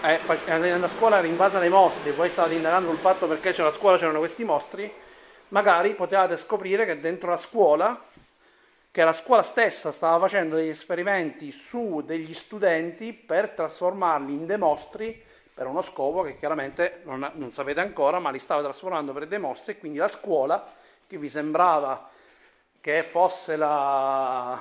eh, 0.00 0.20
andando 0.46 0.86
a 0.86 0.88
scuola 0.88 1.18
era 1.18 1.26
invasa 1.26 1.58
dai 1.58 1.68
mostri, 1.68 2.12
voi 2.12 2.30
stavate 2.30 2.54
indagando 2.54 2.88
sul 2.88 2.98
fatto 2.98 3.26
perché 3.26 3.52
c'era 3.52 3.68
a 3.68 3.72
scuola 3.72 3.98
c'erano 3.98 4.20
questi 4.20 4.44
mostri, 4.44 4.90
magari 5.48 5.92
potevate 5.92 6.38
scoprire 6.38 6.86
che 6.86 6.98
dentro 6.98 7.28
la 7.28 7.36
scuola, 7.36 8.04
che 8.90 9.04
la 9.04 9.12
scuola 9.12 9.42
stessa 9.42 9.92
stava 9.92 10.18
facendo 10.18 10.56
degli 10.56 10.70
esperimenti 10.70 11.52
su 11.52 12.02
degli 12.06 12.32
studenti 12.32 13.12
per 13.12 13.50
trasformarli 13.50 14.32
in 14.32 14.46
dei 14.46 14.56
mostri 14.56 15.30
per 15.54 15.66
uno 15.66 15.82
scopo 15.82 16.22
che 16.22 16.36
chiaramente 16.36 17.00
non, 17.04 17.30
non 17.34 17.50
sapete 17.50 17.80
ancora, 17.80 18.18
ma 18.18 18.30
li 18.30 18.38
stava 18.38 18.62
trasformando 18.62 19.12
per 19.12 19.26
dei 19.26 19.38
mostri 19.38 19.72
e 19.72 19.78
quindi 19.78 19.98
la 19.98 20.08
scuola, 20.08 20.66
che 21.06 21.18
vi 21.18 21.28
sembrava 21.28 22.08
che 22.80 23.02
fosse 23.02 23.56
la, 23.56 24.60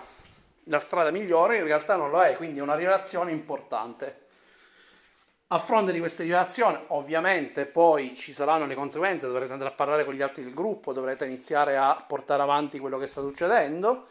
la 0.66 0.80
strada 0.80 1.12
migliore, 1.12 1.58
in 1.58 1.64
realtà 1.64 1.96
non 1.96 2.12
lo 2.12 2.22
è, 2.22 2.36
quindi 2.36 2.60
è 2.60 2.62
una 2.62 2.76
rivelazione 2.76 3.32
importante. 3.32 4.20
A 5.48 5.58
fronte 5.58 5.92
di 5.92 6.00
questa 6.00 6.24
rivelazione, 6.24 6.84
ovviamente, 6.88 7.66
poi 7.66 8.16
ci 8.16 8.32
saranno 8.32 8.66
le 8.66 8.76
conseguenze, 8.76 9.28
dovrete 9.28 9.52
andare 9.52 9.72
a 9.72 9.74
parlare 9.74 10.06
con 10.06 10.14
gli 10.14 10.22
altri 10.22 10.44
del 10.44 10.54
gruppo, 10.54 10.94
dovrete 10.94 11.26
iniziare 11.26 11.76
a 11.76 12.02
portare 12.08 12.42
avanti 12.42 12.80
quello 12.80 12.98
che 12.98 13.08
sta 13.08 13.22
succedendo, 13.22 14.08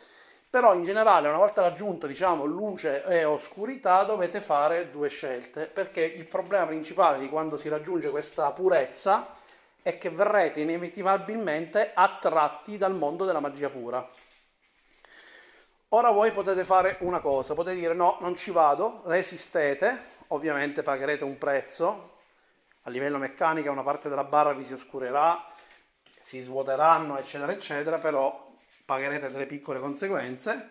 però 0.50 0.74
in 0.74 0.82
generale, 0.82 1.28
una 1.28 1.36
volta 1.36 1.62
raggiunto, 1.62 2.08
diciamo, 2.08 2.44
luce 2.44 3.04
e 3.04 3.24
oscurità, 3.24 4.02
dovete 4.02 4.40
fare 4.40 4.90
due 4.90 5.08
scelte, 5.08 5.66
perché 5.66 6.02
il 6.02 6.26
problema 6.26 6.66
principale 6.66 7.20
di 7.20 7.28
quando 7.28 7.56
si 7.56 7.68
raggiunge 7.68 8.10
questa 8.10 8.50
purezza 8.50 9.36
è 9.80 9.96
che 9.96 10.10
verrete 10.10 10.60
inevitabilmente 10.60 11.92
attratti 11.94 12.76
dal 12.76 12.94
mondo 12.94 13.24
della 13.24 13.38
magia 13.38 13.70
pura. 13.70 14.06
Ora 15.90 16.10
voi 16.10 16.32
potete 16.32 16.64
fare 16.64 16.96
una 17.00 17.20
cosa, 17.20 17.54
potete 17.54 17.76
dire 17.76 17.94
no, 17.94 18.16
non 18.20 18.34
ci 18.34 18.50
vado, 18.50 19.02
resistete, 19.06 20.18
ovviamente 20.28 20.82
pagherete 20.82 21.22
un 21.22 21.38
prezzo, 21.38 22.18
a 22.82 22.90
livello 22.90 23.18
meccanico 23.18 23.70
una 23.70 23.82
parte 23.82 24.08
della 24.08 24.24
barra 24.24 24.52
vi 24.52 24.64
si 24.64 24.72
oscurerà, 24.72 25.44
si 26.18 26.40
svuoteranno 26.40 27.18
eccetera 27.18 27.52
eccetera, 27.52 27.98
però 27.98 28.49
pagherete 28.90 29.30
delle 29.30 29.46
piccole 29.46 29.78
conseguenze, 29.78 30.70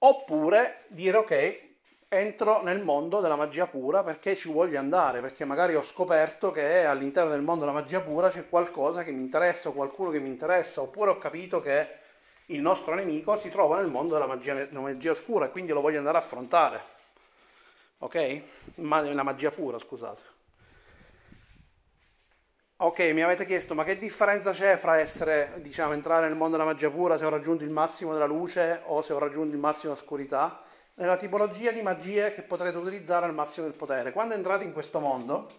oppure 0.00 0.84
dire 0.88 1.16
ok, 1.16 1.60
entro 2.08 2.62
nel 2.62 2.82
mondo 2.82 3.20
della 3.20 3.36
magia 3.36 3.66
pura 3.66 4.02
perché 4.02 4.36
ci 4.36 4.52
voglio 4.52 4.78
andare, 4.78 5.22
perché 5.22 5.46
magari 5.46 5.74
ho 5.74 5.82
scoperto 5.82 6.50
che 6.50 6.84
all'interno 6.84 7.30
del 7.30 7.40
mondo 7.40 7.64
della 7.64 7.78
magia 7.78 8.00
pura 8.00 8.28
c'è 8.28 8.46
qualcosa 8.50 9.02
che 9.02 9.12
mi 9.12 9.22
interessa 9.22 9.70
qualcuno 9.70 10.10
che 10.10 10.18
mi 10.18 10.28
interessa, 10.28 10.82
oppure 10.82 11.12
ho 11.12 11.16
capito 11.16 11.62
che 11.62 11.88
il 12.46 12.60
nostro 12.60 12.94
nemico 12.94 13.34
si 13.36 13.48
trova 13.48 13.78
nel 13.80 13.88
mondo 13.88 14.12
della 14.12 14.26
magia, 14.26 14.52
della 14.52 14.80
magia 14.80 15.12
oscura 15.12 15.46
e 15.46 15.50
quindi 15.50 15.72
lo 15.72 15.80
voglio 15.80 15.98
andare 15.98 16.18
a 16.18 16.20
affrontare 16.20 16.98
ok? 18.00 18.42
Ma 18.76 19.00
la 19.00 19.22
magia 19.22 19.50
pura, 19.50 19.78
scusate. 19.78 20.38
Ok, 22.82 23.00
mi 23.12 23.20
avete 23.20 23.44
chiesto, 23.44 23.74
ma 23.74 23.84
che 23.84 23.98
differenza 23.98 24.52
c'è 24.52 24.78
fra 24.78 24.98
essere, 24.98 25.52
diciamo, 25.58 25.92
entrare 25.92 26.26
nel 26.26 26.34
mondo 26.34 26.56
della 26.56 26.66
magia 26.66 26.88
pura 26.88 27.18
se 27.18 27.26
ho 27.26 27.28
raggiunto 27.28 27.62
il 27.62 27.68
massimo 27.68 28.14
della 28.14 28.24
luce 28.24 28.80
o 28.86 29.02
se 29.02 29.12
ho 29.12 29.18
raggiunto 29.18 29.54
il 29.54 29.60
massimo 29.60 29.92
dell'oscurità? 29.92 30.62
Nella 30.94 31.18
tipologia 31.18 31.72
di 31.72 31.82
magie 31.82 32.32
che 32.32 32.40
potrete 32.40 32.78
utilizzare 32.78 33.26
al 33.26 33.34
massimo 33.34 33.66
del 33.66 33.76
potere. 33.76 34.12
Quando 34.12 34.32
entrate 34.32 34.64
in 34.64 34.72
questo 34.72 34.98
mondo, 34.98 35.58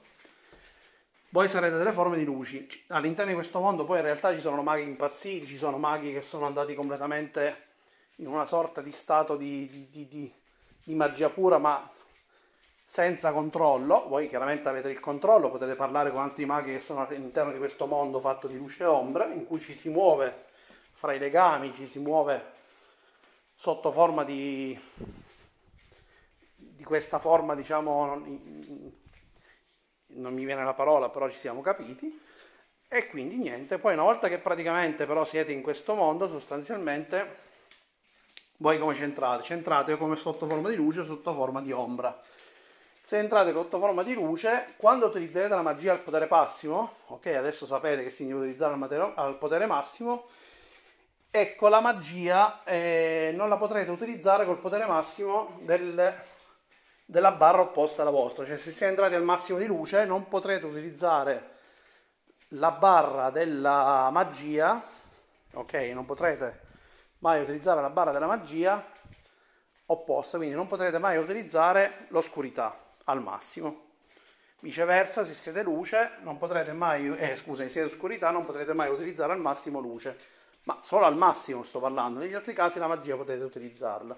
voi 1.29 1.47
sarete 1.47 1.77
delle 1.77 1.91
forme 1.91 2.17
di 2.17 2.23
luci. 2.23 2.67
All'interno 2.87 3.29
di 3.29 3.37
questo 3.37 3.59
mondo 3.59 3.85
poi 3.85 3.97
in 3.97 4.03
realtà 4.05 4.33
ci 4.33 4.39
sono 4.39 4.63
maghi 4.63 4.81
impazziti, 4.81 5.45
ci 5.45 5.57
sono 5.57 5.77
maghi 5.77 6.13
che 6.13 6.23
sono 6.23 6.47
andati 6.47 6.73
completamente 6.73 7.65
in 8.15 8.25
una 8.25 8.47
sorta 8.47 8.81
di 8.81 8.91
stato 8.91 9.35
di, 9.35 9.87
di, 9.91 10.07
di, 10.07 10.33
di 10.83 10.95
magia 10.95 11.29
pura, 11.29 11.59
ma 11.59 11.87
senza 12.91 13.31
controllo, 13.31 14.05
voi 14.09 14.27
chiaramente 14.27 14.67
avete 14.67 14.89
il 14.89 14.99
controllo, 14.99 15.49
potete 15.49 15.75
parlare 15.75 16.11
con 16.11 16.19
altri 16.19 16.43
maghi 16.43 16.73
che 16.73 16.81
sono 16.81 17.07
all'interno 17.07 17.53
di 17.53 17.57
questo 17.57 17.85
mondo 17.85 18.19
fatto 18.19 18.47
di 18.47 18.57
luce 18.57 18.83
e 18.83 18.85
ombra, 18.85 19.27
in 19.27 19.47
cui 19.47 19.61
ci 19.61 19.71
si 19.71 19.87
muove 19.87 20.47
fra 20.91 21.13
i 21.13 21.17
legami, 21.17 21.73
ci 21.73 21.87
si 21.87 21.99
muove 21.99 22.43
sotto 23.55 23.93
forma 23.93 24.25
di, 24.25 24.77
di 26.53 26.83
questa 26.83 27.17
forma, 27.17 27.55
diciamo, 27.55 28.05
non, 28.07 28.93
non 30.07 30.33
mi 30.33 30.43
viene 30.43 30.65
la 30.65 30.73
parola, 30.73 31.07
però 31.07 31.29
ci 31.29 31.37
siamo 31.37 31.61
capiti, 31.61 32.21
e 32.89 33.07
quindi 33.07 33.37
niente, 33.37 33.77
poi 33.77 33.93
una 33.93 34.03
volta 34.03 34.27
che 34.27 34.39
praticamente 34.39 35.05
però 35.05 35.23
siete 35.23 35.53
in 35.53 35.61
questo 35.61 35.95
mondo, 35.95 36.27
sostanzialmente, 36.27 37.37
voi 38.57 38.77
come 38.77 38.95
centrate? 38.95 39.43
Centrate 39.43 39.95
come 39.95 40.17
sotto 40.17 40.45
forma 40.45 40.67
di 40.67 40.75
luce 40.75 40.99
o 40.99 41.05
sotto 41.05 41.33
forma 41.33 41.61
di 41.61 41.71
ombra 41.71 42.21
se 43.01 43.17
entrate 43.17 43.51
sotto 43.51 43.79
forma 43.79 44.03
di 44.03 44.13
luce, 44.13 44.75
quando 44.77 45.07
utilizzerete 45.07 45.55
la 45.55 45.63
magia 45.63 45.91
al 45.91 46.01
potere 46.01 46.27
massimo, 46.29 46.97
ok, 47.07 47.25
adesso 47.27 47.65
sapete 47.65 48.03
che 48.03 48.11
significa 48.11 48.43
utilizzare 48.43 49.13
al, 49.15 49.37
potere 49.39 49.65
massimo, 49.65 50.27
ecco 51.31 51.67
la 51.67 51.79
magia 51.79 52.63
eh, 52.63 53.31
non 53.35 53.49
la 53.49 53.57
potrete 53.57 53.89
utilizzare 53.89 54.45
col 54.45 54.59
potere 54.59 54.85
massimo 54.85 55.57
del, 55.61 56.15
della 57.03 57.31
barra 57.31 57.61
opposta 57.61 58.03
alla 58.03 58.11
vostra, 58.11 58.45
cioè 58.45 58.55
se 58.55 58.69
siete 58.69 58.91
entrati 58.91 59.15
al 59.15 59.23
massimo 59.23 59.57
di 59.57 59.65
luce 59.65 60.05
non 60.05 60.27
potrete 60.27 60.67
utilizzare 60.67 61.49
la 62.49 62.69
barra 62.69 63.31
della 63.31 64.09
magia, 64.11 64.79
ok, 65.53 65.73
non 65.93 66.05
potrete 66.05 66.69
mai 67.19 67.41
utilizzare 67.41 67.81
la 67.81 67.89
barra 67.89 68.11
della 68.11 68.27
magia 68.27 68.85
opposta, 69.87 70.37
quindi 70.37 70.55
non 70.55 70.67
potrete 70.67 70.99
mai 70.99 71.17
utilizzare 71.17 72.05
l'oscurità 72.09 72.80
al 73.11 73.21
massimo. 73.21 73.89
Viceversa, 74.59 75.25
se 75.25 75.33
siete 75.33 75.63
luce, 75.63 76.11
non 76.21 76.37
potrete 76.37 76.71
mai, 76.71 77.15
eh, 77.17 77.35
scusa, 77.35 77.63
se 77.63 77.69
siete 77.69 77.87
oscurità, 77.87 78.29
non 78.29 78.45
potrete 78.45 78.73
mai 78.73 78.91
utilizzare 78.91 79.33
al 79.33 79.39
massimo 79.39 79.79
luce, 79.79 80.17
ma 80.63 80.77
solo 80.81 81.05
al 81.05 81.17
massimo 81.17 81.63
sto 81.63 81.79
parlando, 81.79 82.19
negli 82.19 82.35
altri 82.35 82.53
casi 82.53 82.77
la 82.77 82.87
magia 82.87 83.15
potete 83.15 83.43
utilizzarla. 83.43 84.15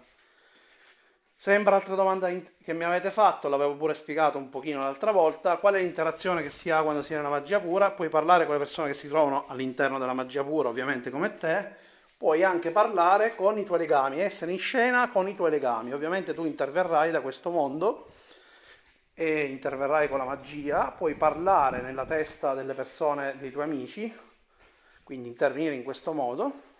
Sembra 1.38 1.76
altra 1.76 1.96
domanda 1.96 2.30
che 2.30 2.74
mi 2.74 2.84
avete 2.86 3.10
fatto, 3.10 3.50
l'avevo 3.50 3.76
pure 3.76 3.94
spiegato 3.94 4.38
un 4.38 4.50
pochino 4.50 4.82
l'altra 4.82 5.12
volta, 5.12 5.58
qual 5.58 5.76
è 5.76 5.80
l'interazione 5.80 6.42
che 6.42 6.50
si 6.50 6.70
ha 6.70 6.82
quando 6.84 7.04
si 7.04 7.14
è 7.14 7.18
nella 7.18 7.30
magia 7.30 7.60
pura? 7.60 7.92
Puoi 7.92 8.08
parlare 8.10 8.46
con 8.46 8.54
le 8.54 8.60
persone 8.60 8.90
che 8.90 8.94
si 8.94 9.10
trovano 9.10 9.46
all'interno 9.48 10.00
della 10.00 10.14
magia 10.14 10.44
pura, 10.44 10.70
ovviamente 10.70 11.10
come 11.10 11.36
te, 11.36 11.68
puoi 12.18 12.44
anche 12.44 12.72
parlare 12.72 13.36
con 13.36 13.58
i 13.58 13.66
tuoi 13.66 13.80
legami, 13.80 14.22
essere 14.22 14.54
in 14.54 14.60
scena 14.60 15.10
con 15.10 15.28
i 15.28 15.36
tuoi 15.36 15.52
legami, 15.52 15.92
ovviamente 15.92 16.34
tu 16.34 16.46
interverrai 16.46 17.12
da 17.12 17.20
questo 17.20 17.50
mondo 17.50 18.08
e 19.14 19.46
interverrai 19.46 20.10
con 20.10 20.18
la 20.18 20.24
magia, 20.24 20.92
puoi 20.92 21.16
parlare 21.16 21.82
nella 21.82 22.06
testa 22.06 22.54
delle 22.54 22.74
persone, 22.74 23.38
dei 23.38 23.52
tuoi 23.52 23.66
amici, 23.66 24.14
quindi 25.04 25.28
intervenire 25.28 25.76
in 25.76 25.84
questo 25.84 26.14
modo 26.14 26.72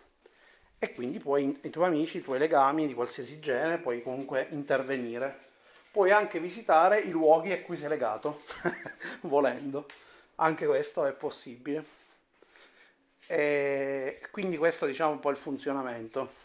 e 0.80 0.94
quindi 0.94 1.20
puoi, 1.20 1.60
i 1.62 1.70
tuoi 1.70 1.88
amici, 1.88 2.18
i 2.18 2.22
tuoi 2.22 2.40
legami 2.40 2.88
di 2.88 2.94
qualsiasi 2.94 3.40
genere, 3.40 3.78
puoi 3.78 4.02
comunque 4.02 4.48
intervenire. 4.52 5.52
Puoi 5.92 6.12
anche 6.12 6.40
visitare 6.40 7.00
i 7.00 7.12
luoghi 7.12 7.54
a 7.54 7.62
cui 7.62 7.78
sei 7.78 7.88
legato, 7.88 8.42
volendo. 9.22 9.86
Anche 10.36 10.66
questo 10.66 11.06
è 11.06 11.14
possibile. 11.14 11.86
E 13.28 14.20
quindi 14.32 14.58
questo 14.58 14.86
diciamo 14.86 15.12
un 15.12 15.20
po' 15.22 15.30
il 15.30 15.38
funzionamento. 15.38 16.43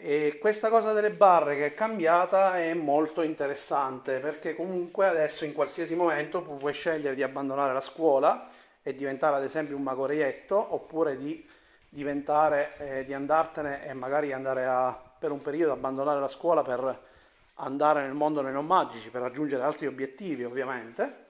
E 0.00 0.38
questa 0.40 0.68
cosa 0.68 0.92
delle 0.92 1.10
barre 1.10 1.56
che 1.56 1.66
è 1.66 1.74
cambiata 1.74 2.56
è 2.56 2.72
molto 2.72 3.20
interessante 3.22 4.20
perché 4.20 4.54
comunque 4.54 5.08
adesso 5.08 5.44
in 5.44 5.52
qualsiasi 5.52 5.96
momento 5.96 6.40
puoi 6.40 6.72
scegliere 6.72 7.16
di 7.16 7.24
abbandonare 7.24 7.72
la 7.72 7.80
scuola 7.80 8.48
e 8.80 8.94
diventare 8.94 9.34
ad 9.34 9.42
esempio 9.42 9.74
un 9.74 9.82
magorietto 9.82 10.72
oppure 10.72 11.16
di 11.16 11.44
diventare, 11.88 12.74
eh, 12.78 13.04
di 13.04 13.12
andartene 13.12 13.88
e 13.88 13.92
magari 13.92 14.32
andare 14.32 14.66
a, 14.66 14.96
per 15.18 15.32
un 15.32 15.42
periodo 15.42 15.72
abbandonare 15.72 16.20
la 16.20 16.28
scuola 16.28 16.62
per 16.62 17.02
andare 17.54 18.02
nel 18.02 18.14
mondo 18.14 18.40
dei 18.40 18.52
non 18.52 18.66
magici, 18.66 19.10
per 19.10 19.22
raggiungere 19.22 19.64
altri 19.64 19.88
obiettivi 19.88 20.44
ovviamente 20.44 21.26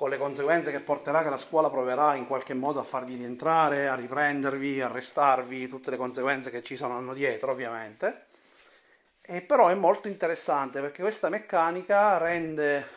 con 0.00 0.08
le 0.08 0.16
conseguenze 0.16 0.70
che 0.70 0.80
porterà 0.80 1.22
che 1.22 1.28
la 1.28 1.36
scuola 1.36 1.68
proverà 1.68 2.14
in 2.14 2.26
qualche 2.26 2.54
modo 2.54 2.80
a 2.80 2.84
farvi 2.84 3.16
rientrare, 3.16 3.86
a 3.86 3.94
riprendervi, 3.94 4.80
a 4.80 4.86
arrestarvi, 4.86 5.68
tutte 5.68 5.90
le 5.90 5.98
conseguenze 5.98 6.48
che 6.48 6.62
ci 6.62 6.74
sono 6.74 7.12
dietro 7.12 7.52
ovviamente. 7.52 8.28
E 9.20 9.42
però 9.42 9.68
è 9.68 9.74
molto 9.74 10.08
interessante 10.08 10.80
perché 10.80 11.02
questa 11.02 11.28
meccanica 11.28 12.16
rende 12.16 12.88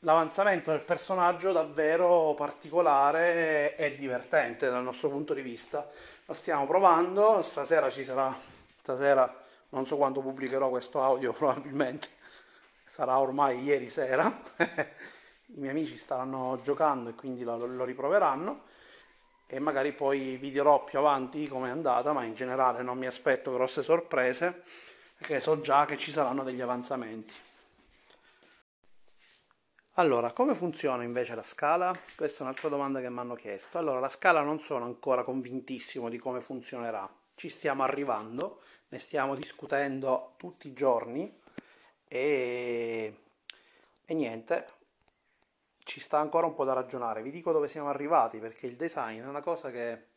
l'avanzamento 0.00 0.72
del 0.72 0.80
personaggio 0.80 1.52
davvero 1.52 2.34
particolare 2.36 3.76
e 3.76 3.94
divertente 3.94 4.68
dal 4.68 4.82
nostro 4.82 5.08
punto 5.08 5.34
di 5.34 5.42
vista. 5.42 5.88
Lo 6.24 6.34
stiamo 6.34 6.66
provando, 6.66 7.42
stasera 7.42 7.90
ci 7.90 8.02
sarà, 8.02 8.36
stasera 8.80 9.32
non 9.68 9.86
so 9.86 9.96
quando 9.96 10.20
pubblicherò 10.20 10.68
questo 10.68 11.00
audio 11.00 11.30
probabilmente, 11.32 12.08
sarà 12.84 13.20
ormai 13.20 13.62
ieri 13.62 13.88
sera. 13.88 14.36
i 15.48 15.58
miei 15.58 15.70
amici 15.70 15.96
staranno 15.96 16.60
giocando 16.62 17.10
e 17.10 17.14
quindi 17.14 17.44
lo, 17.44 17.64
lo 17.66 17.84
riproveranno 17.84 18.64
e 19.46 19.58
magari 19.60 19.92
poi 19.92 20.36
vi 20.36 20.50
dirò 20.50 20.82
più 20.82 20.98
avanti 20.98 21.46
com'è 21.46 21.70
andata, 21.70 22.12
ma 22.12 22.24
in 22.24 22.34
generale 22.34 22.82
non 22.82 22.98
mi 22.98 23.06
aspetto 23.06 23.52
grosse 23.52 23.82
sorprese 23.82 24.62
perché 25.16 25.40
so 25.40 25.60
già 25.60 25.84
che 25.84 25.96
ci 25.96 26.10
saranno 26.10 26.42
degli 26.42 26.60
avanzamenti. 26.60 27.34
Allora, 29.98 30.32
come 30.32 30.54
funziona 30.54 31.04
invece 31.04 31.34
la 31.34 31.42
scala? 31.42 31.90
Questa 32.16 32.40
è 32.40 32.42
un'altra 32.42 32.68
domanda 32.68 33.00
che 33.00 33.08
mi 33.08 33.18
hanno 33.18 33.34
chiesto. 33.34 33.78
Allora, 33.78 33.98
la 33.98 34.10
scala 34.10 34.42
non 34.42 34.60
sono 34.60 34.84
ancora 34.84 35.22
convintissimo 35.22 36.10
di 36.10 36.18
come 36.18 36.42
funzionerà. 36.42 37.08
Ci 37.34 37.48
stiamo 37.48 37.82
arrivando, 37.82 38.60
ne 38.88 38.98
stiamo 38.98 39.34
discutendo 39.34 40.34
tutti 40.36 40.68
i 40.68 40.74
giorni 40.74 41.40
e, 42.06 43.14
e 44.04 44.14
niente, 44.14 44.66
ci 45.86 46.00
sta 46.00 46.18
ancora 46.18 46.48
un 46.48 46.54
po' 46.54 46.64
da 46.64 46.72
ragionare. 46.72 47.22
Vi 47.22 47.30
dico 47.30 47.52
dove 47.52 47.68
siamo 47.68 47.88
arrivati 47.88 48.38
perché 48.38 48.66
il 48.66 48.74
design 48.74 49.22
è 49.22 49.26
una 49.26 49.40
cosa 49.40 49.70
che 49.70 50.08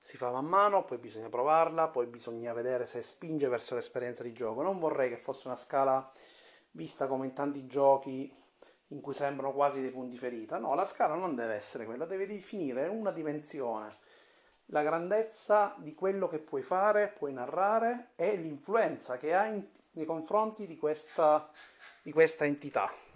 si 0.00 0.16
fa 0.16 0.30
man 0.30 0.46
mano, 0.46 0.86
poi 0.86 0.96
bisogna 0.96 1.28
provarla, 1.28 1.88
poi 1.88 2.06
bisogna 2.06 2.54
vedere 2.54 2.86
se 2.86 3.02
spinge 3.02 3.46
verso 3.48 3.74
l'esperienza 3.74 4.22
di 4.22 4.32
gioco. 4.32 4.62
Non 4.62 4.78
vorrei 4.78 5.10
che 5.10 5.18
fosse 5.18 5.48
una 5.48 5.56
scala 5.56 6.10
vista 6.70 7.06
come 7.08 7.26
in 7.26 7.34
tanti 7.34 7.66
giochi 7.66 8.34
in 8.88 9.02
cui 9.02 9.12
sembrano 9.12 9.52
quasi 9.52 9.82
dei 9.82 9.90
punti 9.90 10.16
ferita. 10.16 10.56
No, 10.56 10.74
la 10.74 10.86
scala 10.86 11.14
non 11.14 11.34
deve 11.34 11.56
essere 11.56 11.84
quella, 11.84 12.06
deve 12.06 12.26
definire 12.26 12.86
una 12.86 13.10
dimensione, 13.10 13.94
la 14.66 14.82
grandezza 14.82 15.74
di 15.76 15.94
quello 15.94 16.26
che 16.26 16.38
puoi 16.38 16.62
fare, 16.62 17.08
puoi 17.08 17.34
narrare 17.34 18.12
e 18.16 18.36
l'influenza 18.36 19.18
che 19.18 19.34
hai 19.34 19.62
nei 19.90 20.06
confronti 20.06 20.66
di 20.66 20.78
questa, 20.78 21.50
di 22.02 22.12
questa 22.12 22.46
entità. 22.46 23.11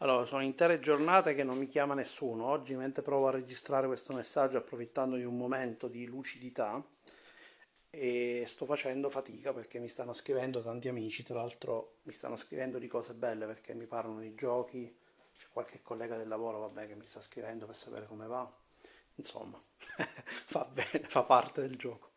Allora, 0.00 0.26
sono 0.26 0.42
intere 0.42 0.78
giornate 0.78 1.34
che 1.34 1.42
non 1.42 1.56
mi 1.56 1.66
chiama 1.66 1.94
nessuno. 1.94 2.44
Oggi, 2.44 2.74
mentre 2.74 3.02
provo 3.02 3.28
a 3.28 3.30
registrare 3.30 3.86
questo 3.86 4.12
messaggio, 4.12 4.58
approfittando 4.58 5.16
di 5.16 5.24
un 5.24 5.36
momento 5.36 5.88
di 5.88 6.04
lucidità, 6.04 6.84
e 7.88 8.44
sto 8.46 8.66
facendo 8.66 9.08
fatica 9.08 9.54
perché 9.54 9.78
mi 9.78 9.88
stanno 9.88 10.12
scrivendo 10.12 10.60
tanti 10.60 10.88
amici. 10.88 11.22
Tra 11.22 11.36
l'altro, 11.36 11.96
mi 12.02 12.12
stanno 12.12 12.36
scrivendo 12.36 12.78
di 12.78 12.88
cose 12.88 13.14
belle 13.14 13.46
perché 13.46 13.72
mi 13.74 13.86
parlano 13.86 14.20
di 14.20 14.34
giochi. 14.34 14.94
C'è 15.34 15.46
qualche 15.50 15.80
collega 15.82 16.16
del 16.18 16.28
lavoro, 16.28 16.58
vabbè, 16.60 16.86
che 16.88 16.94
mi 16.94 17.06
sta 17.06 17.22
scrivendo 17.22 17.64
per 17.64 17.76
sapere 17.76 18.06
come 18.06 18.26
va. 18.26 18.50
Insomma, 19.14 19.58
fa 20.46 20.64
bene, 20.70 21.06
fa 21.08 21.22
parte 21.22 21.62
del 21.62 21.76
gioco. 21.76 22.10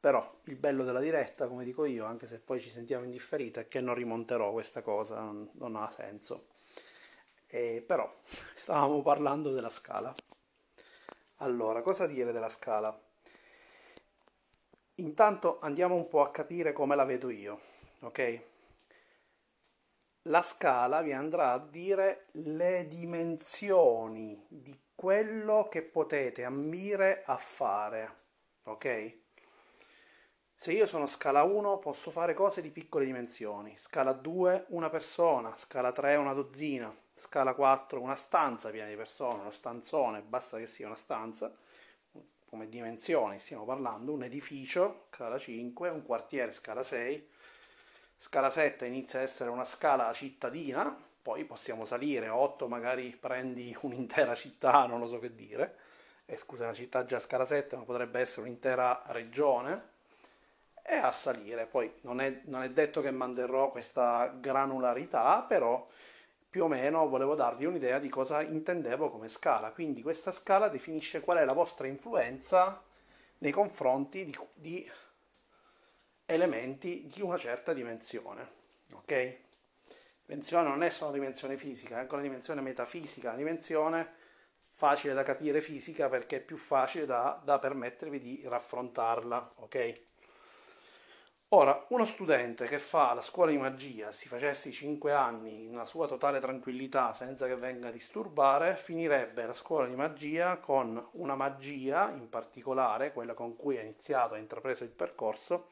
Però 0.00 0.40
il 0.46 0.56
bello 0.56 0.82
della 0.82 1.00
diretta, 1.00 1.46
come 1.46 1.64
dico 1.64 1.84
io, 1.84 2.04
anche 2.06 2.26
se 2.26 2.40
poi 2.40 2.60
ci 2.60 2.70
sentiamo 2.70 3.04
in 3.04 3.10
differita, 3.10 3.60
è 3.60 3.68
che 3.68 3.80
non 3.80 3.94
rimonterò 3.94 4.50
questa 4.52 4.82
cosa, 4.82 5.20
non, 5.20 5.48
non 5.54 5.76
ha 5.76 5.88
senso 5.90 6.48
eh, 7.54 7.84
però 7.86 8.12
stavamo 8.56 9.00
parlando 9.00 9.50
della 9.50 9.70
scala. 9.70 10.12
Allora, 11.38 11.82
cosa 11.82 12.06
dire 12.06 12.32
della 12.32 12.48
scala? 12.48 13.00
Intanto 14.96 15.60
andiamo 15.60 15.94
un 15.94 16.08
po' 16.08 16.22
a 16.22 16.30
capire 16.32 16.72
come 16.72 16.96
la 16.96 17.04
vedo 17.04 17.30
io, 17.30 17.60
ok? 18.00 18.42
La 20.22 20.42
scala 20.42 21.02
vi 21.02 21.12
andrà 21.12 21.52
a 21.52 21.58
dire 21.58 22.26
le 22.32 22.86
dimensioni 22.88 24.44
di 24.48 24.76
quello 24.94 25.68
che 25.70 25.82
potete 25.82 26.44
ambire 26.44 27.22
a 27.24 27.36
fare, 27.36 28.16
ok? 28.64 29.18
Se 30.54 30.72
io 30.72 30.86
sono 30.86 31.06
scala 31.06 31.42
1 31.42 31.78
posso 31.78 32.10
fare 32.10 32.34
cose 32.34 32.62
di 32.62 32.70
piccole 32.70 33.04
dimensioni, 33.04 33.76
scala 33.76 34.12
2 34.12 34.66
una 34.68 34.88
persona, 34.88 35.56
scala 35.56 35.92
3 35.92 36.16
una 36.16 36.32
dozzina, 36.32 36.96
scala 37.14 37.54
4 37.54 38.00
una 38.00 38.14
stanza 38.14 38.70
piena 38.70 38.88
di 38.88 38.96
persone, 38.96 39.40
uno 39.40 39.50
stanzone, 39.50 40.22
basta 40.22 40.58
che 40.58 40.66
sia 40.66 40.86
una 40.86 40.96
stanza, 40.96 41.52
come 42.48 42.68
dimensioni 42.68 43.38
stiamo 43.38 43.64
parlando, 43.64 44.12
un 44.12 44.24
edificio, 44.24 45.06
scala 45.12 45.38
5, 45.38 45.88
un 45.88 46.02
quartiere, 46.02 46.52
scala 46.52 46.82
6, 46.82 47.28
scala 48.16 48.50
7 48.50 48.86
inizia 48.86 49.20
a 49.20 49.22
essere 49.22 49.50
una 49.50 49.64
scala 49.64 50.12
cittadina, 50.12 50.96
poi 51.22 51.44
possiamo 51.44 51.84
salire, 51.84 52.28
8 52.28 52.68
magari 52.68 53.16
prendi 53.18 53.76
un'intera 53.82 54.34
città, 54.34 54.86
non 54.86 55.00
lo 55.00 55.08
so 55.08 55.18
che 55.18 55.34
dire, 55.34 55.78
eh, 56.26 56.36
scusa 56.36 56.64
una 56.64 56.74
città 56.74 57.04
già 57.04 57.16
a 57.16 57.20
scala 57.20 57.44
7 57.44 57.76
ma 57.76 57.82
potrebbe 57.82 58.20
essere 58.20 58.42
un'intera 58.42 59.02
regione, 59.06 59.92
e 60.86 60.96
a 60.96 61.10
salire. 61.12 61.66
Poi 61.66 61.92
non 62.02 62.20
è, 62.20 62.42
non 62.44 62.62
è 62.62 62.70
detto 62.70 63.00
che 63.00 63.10
manterrò 63.10 63.70
questa 63.70 64.32
granularità, 64.38 65.42
però 65.48 65.86
più 66.54 66.62
o 66.62 66.68
meno 66.68 67.08
volevo 67.08 67.34
darvi 67.34 67.64
un'idea 67.64 67.98
di 67.98 68.08
cosa 68.08 68.40
intendevo 68.40 69.10
come 69.10 69.26
scala. 69.26 69.72
Quindi 69.72 70.02
questa 70.02 70.30
scala 70.30 70.68
definisce 70.68 71.20
qual 71.20 71.38
è 71.38 71.44
la 71.44 71.52
vostra 71.52 71.88
influenza 71.88 72.80
nei 73.38 73.50
confronti 73.50 74.24
di, 74.24 74.38
di 74.54 74.88
elementi 76.24 77.10
di 77.12 77.22
una 77.22 77.38
certa 77.38 77.72
dimensione. 77.72 78.48
Ok? 78.92 79.38
Dimensione 80.26 80.68
non 80.68 80.84
è 80.84 80.90
solo 80.90 81.10
dimensione 81.10 81.56
fisica, 81.56 81.96
è 81.96 81.98
anche 81.98 82.14
una 82.14 82.22
dimensione 82.22 82.60
metafisica, 82.60 83.30
una 83.30 83.38
dimensione 83.38 84.12
facile 84.56 85.12
da 85.12 85.24
capire 85.24 85.60
fisica 85.60 86.08
perché 86.08 86.36
è 86.36 86.40
più 86.40 86.56
facile 86.56 87.04
da, 87.04 87.42
da 87.42 87.58
permettervi 87.58 88.20
di 88.20 88.42
raffrontarla. 88.44 89.54
Ok? 89.56 89.92
Ora, 91.48 91.86
uno 91.90 92.04
studente 92.04 92.66
che 92.66 92.78
fa 92.80 93.14
la 93.14 93.20
scuola 93.20 93.52
di 93.52 93.58
magia, 93.58 94.10
si 94.10 94.26
facesse 94.26 94.70
i 94.70 94.72
5 94.72 95.12
anni 95.12 95.66
una 95.66 95.84
sua 95.84 96.08
totale 96.08 96.40
tranquillità 96.40 97.12
senza 97.12 97.46
che 97.46 97.54
venga 97.54 97.88
a 97.88 97.92
disturbare, 97.92 98.76
finirebbe 98.76 99.46
la 99.46 99.54
scuola 99.54 99.86
di 99.86 99.94
magia 99.94 100.58
con 100.58 101.10
una 101.12 101.36
magia 101.36 102.10
in 102.10 102.28
particolare, 102.28 103.12
quella 103.12 103.34
con 103.34 103.54
cui 103.56 103.78
ha 103.78 103.82
iniziato, 103.82 104.34
ha 104.34 104.38
intrapreso 104.38 104.82
il 104.82 104.90
percorso, 104.90 105.68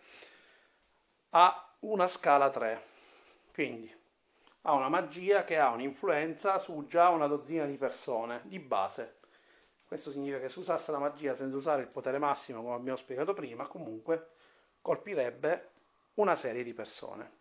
a 1.31 1.75
una 1.81 2.07
scala 2.07 2.49
3. 2.49 2.83
Quindi 3.53 3.93
ha 4.63 4.73
una 4.73 4.89
magia 4.89 5.43
che 5.43 5.59
ha 5.59 5.71
un'influenza 5.71 6.59
su 6.61 6.87
già 6.87 7.09
una 7.09 7.27
dozzina 7.27 7.65
di 7.65 7.77
persone 7.77 8.43
di 8.45 8.61
base. 8.61 9.19
Questo 9.85 10.11
significa 10.13 10.39
che 10.39 10.49
se 10.49 10.61
usasse 10.61 10.93
la 10.93 10.99
magia 10.99 11.35
senza 11.35 11.57
usare 11.57 11.83
il 11.83 11.89
potere 11.89 12.19
massimo, 12.19 12.63
come 12.63 12.75
abbiamo 12.75 12.97
spiegato 12.97 13.35
prima, 13.35 13.67
comunque 13.67 14.31
colpirebbe 14.83 15.71
una 16.15 16.37
serie 16.37 16.63
di 16.65 16.75
persone. 16.75 17.41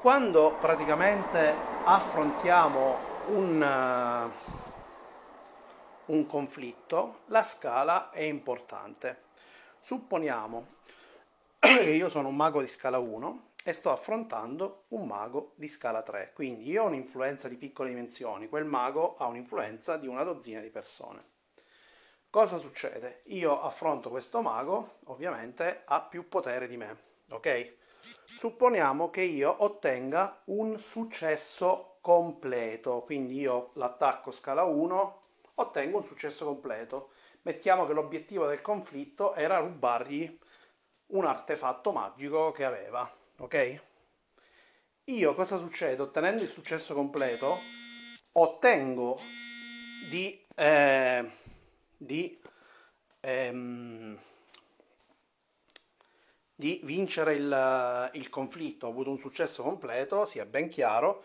Quando 0.00 0.56
praticamente 0.60 1.54
affrontiamo 1.84 2.96
un, 3.26 4.30
uh, 6.06 6.12
un 6.12 6.26
conflitto, 6.26 7.22
la 7.26 7.42
scala 7.42 8.10
è 8.10 8.22
importante. 8.22 9.24
Supponiamo 9.80 10.66
che 11.58 11.90
io 11.90 12.08
sono 12.08 12.28
un 12.28 12.36
mago 12.36 12.60
di 12.60 12.68
scala 12.68 12.98
1 12.98 13.46
e 13.64 13.72
sto 13.72 13.90
affrontando 13.90 14.84
un 14.88 15.06
mago 15.06 15.52
di 15.56 15.66
scala 15.66 16.02
3, 16.02 16.30
quindi 16.32 16.70
io 16.70 16.84
ho 16.84 16.86
un'influenza 16.86 17.48
di 17.48 17.56
piccole 17.56 17.88
dimensioni, 17.90 18.48
quel 18.48 18.64
mago 18.64 19.16
ha 19.18 19.26
un'influenza 19.26 19.96
di 19.96 20.06
una 20.06 20.22
dozzina 20.22 20.60
di 20.60 20.70
persone. 20.70 21.36
Cosa 22.30 22.58
succede? 22.58 23.22
Io 23.28 23.58
affronto 23.62 24.10
questo 24.10 24.42
mago, 24.42 24.98
ovviamente 25.04 25.80
ha 25.86 26.02
più 26.02 26.28
potere 26.28 26.68
di 26.68 26.76
me, 26.76 26.94
ok? 27.30 27.76
Supponiamo 28.24 29.08
che 29.08 29.22
io 29.22 29.62
ottenga 29.64 30.42
un 30.46 30.78
successo 30.78 31.96
completo, 32.02 33.00
quindi 33.00 33.38
io 33.38 33.70
l'attacco 33.74 34.30
scala 34.30 34.64
1, 34.64 35.22
ottengo 35.54 35.96
un 35.96 36.04
successo 36.04 36.44
completo. 36.44 37.12
Mettiamo 37.42 37.86
che 37.86 37.94
l'obiettivo 37.94 38.46
del 38.46 38.60
conflitto 38.60 39.34
era 39.34 39.60
rubargli 39.60 40.38
un 41.06 41.24
artefatto 41.24 41.92
magico 41.92 42.52
che 42.52 42.66
aveva, 42.66 43.10
ok? 43.38 43.80
Io 45.04 45.34
cosa 45.34 45.56
succede? 45.56 46.02
Ottenendo 46.02 46.42
il 46.42 46.50
successo 46.50 46.92
completo, 46.92 47.56
ottengo 48.32 49.18
di... 50.10 50.46
Eh, 50.54 51.46
di, 51.98 52.40
ehm, 53.20 54.18
di 56.54 56.80
vincere 56.84 57.34
il, 57.34 58.10
il 58.14 58.28
conflitto, 58.30 58.86
ho 58.86 58.90
avuto 58.90 59.10
un 59.10 59.18
successo 59.18 59.62
completo, 59.62 60.24
sia 60.24 60.46
ben 60.46 60.68
chiaro, 60.68 61.24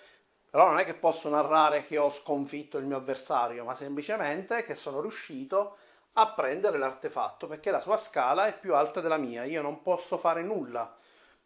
però 0.49 0.67
non 0.67 0.79
è 0.79 0.85
che 0.85 0.95
posso 0.95 1.29
narrare 1.29 1.85
che 1.85 1.97
ho 1.97 2.11
sconfitto 2.11 2.77
il 2.77 2.85
mio 2.85 2.97
avversario, 2.97 3.63
ma 3.63 3.75
semplicemente 3.75 4.63
che 4.63 4.75
sono 4.75 5.01
riuscito 5.01 5.77
a 6.13 6.31
prendere 6.33 6.77
l'artefatto 6.77 7.47
perché 7.47 7.71
la 7.71 7.81
sua 7.81 7.97
scala 7.97 8.47
è 8.47 8.59
più 8.59 8.75
alta 8.75 9.01
della 9.01 9.17
mia, 9.17 9.45
io 9.45 9.61
non 9.61 9.81
posso 9.81 10.17
fare 10.17 10.43
nulla 10.43 10.95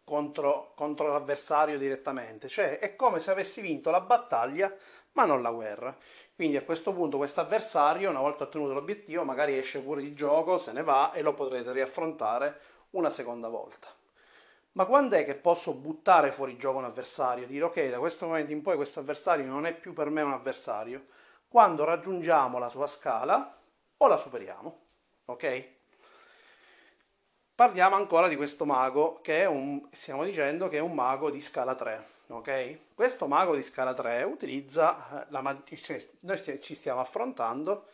contro, 0.04 0.74
contro 0.76 1.12
l'avversario 1.12 1.78
direttamente, 1.78 2.48
cioè 2.50 2.80
è 2.80 2.96
come 2.96 3.20
se 3.20 3.32
avessi 3.32 3.62
vinto 3.62 3.92
la 3.92 4.02
battaglia 4.02 4.74
ma 5.18 5.26
non 5.26 5.42
la 5.42 5.52
guerra. 5.52 5.98
Quindi 6.36 6.58
a 6.58 6.64
questo 6.64 6.94
punto 6.94 7.18
questo 7.18 7.42
avversario, 7.42 8.12
una 8.12 8.20
volta 8.20 8.44
ottenuto 8.44 8.74
l'obiettivo, 8.74 9.24
magari 9.24 9.58
esce 9.58 9.82
pure 9.82 10.02
di 10.02 10.14
gioco, 10.14 10.60
se 10.60 10.72
ne 10.74 10.84
va 10.84 11.12
e 11.12 11.24
lo 11.24 11.34
potrete 11.34 11.72
riaffrontare 11.72 12.60
una 12.92 13.10
seconda 13.10 13.48
volta. 13.48 13.88
Ma 14.74 14.86
quando 14.86 15.16
è 15.16 15.26
che 15.26 15.34
posso 15.34 15.74
buttare 15.74 16.32
fuori 16.32 16.56
gioco 16.56 16.78
un 16.78 16.84
avversario? 16.84 17.48
Dire 17.48 17.66
ok, 17.66 17.90
da 17.90 17.98
questo 17.98 18.28
momento 18.28 18.52
in 18.52 18.62
poi 18.62 18.76
questo 18.76 19.00
avversario 19.00 19.48
non 19.48 19.66
è 19.66 19.74
più 19.74 19.94
per 19.94 20.12
me 20.12 20.22
un 20.22 20.34
avversario. 20.34 21.08
Quando 21.48 21.84
raggiungiamo 21.84 22.60
la 22.60 22.70
sua 22.70 22.86
scala 22.86 23.58
o 23.98 24.08
la 24.08 24.18
superiamo. 24.18 24.82
Ok? 25.26 25.70
Parliamo 27.56 27.96
ancora 27.96 28.28
di 28.28 28.36
questo 28.36 28.66
mago 28.66 29.20
che 29.24 29.42
è 29.42 29.46
un, 29.46 29.88
stiamo 29.92 30.24
dicendo 30.24 30.68
che 30.68 30.78
è 30.78 30.82
un 30.82 30.94
mago 30.94 31.32
di 31.32 31.42
scala 31.42 31.74
3 31.74 32.17
ok? 32.30 32.80
Questo 32.94 33.28
mago 33.28 33.56
di 33.56 33.64
scala 33.64 33.94
3 33.94 34.24
utilizza 34.24 35.22
eh, 35.22 35.26
la 35.30 35.42
magia, 35.42 35.98
noi 36.22 36.38
st- 36.38 36.60
ci 36.60 36.76
stiamo 36.76 37.00
affrontando, 37.00 37.86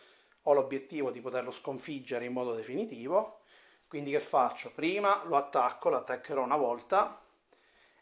ho 0.44 0.54
l'obiettivo 0.54 1.12
di 1.12 1.22
poterlo 1.22 1.52
sconfiggere 1.52 2.26
in 2.26 2.34
modo 2.34 2.54
definitivo, 2.54 3.42
quindi 3.88 4.12
che 4.12 4.20
faccio? 4.20 4.72
Prima 4.74 5.24
lo 5.26 5.36
attacco, 5.36 5.90
lo 5.90 5.98
attaccherò 5.98 6.44
una 6.44 6.58
volta 6.58 7.22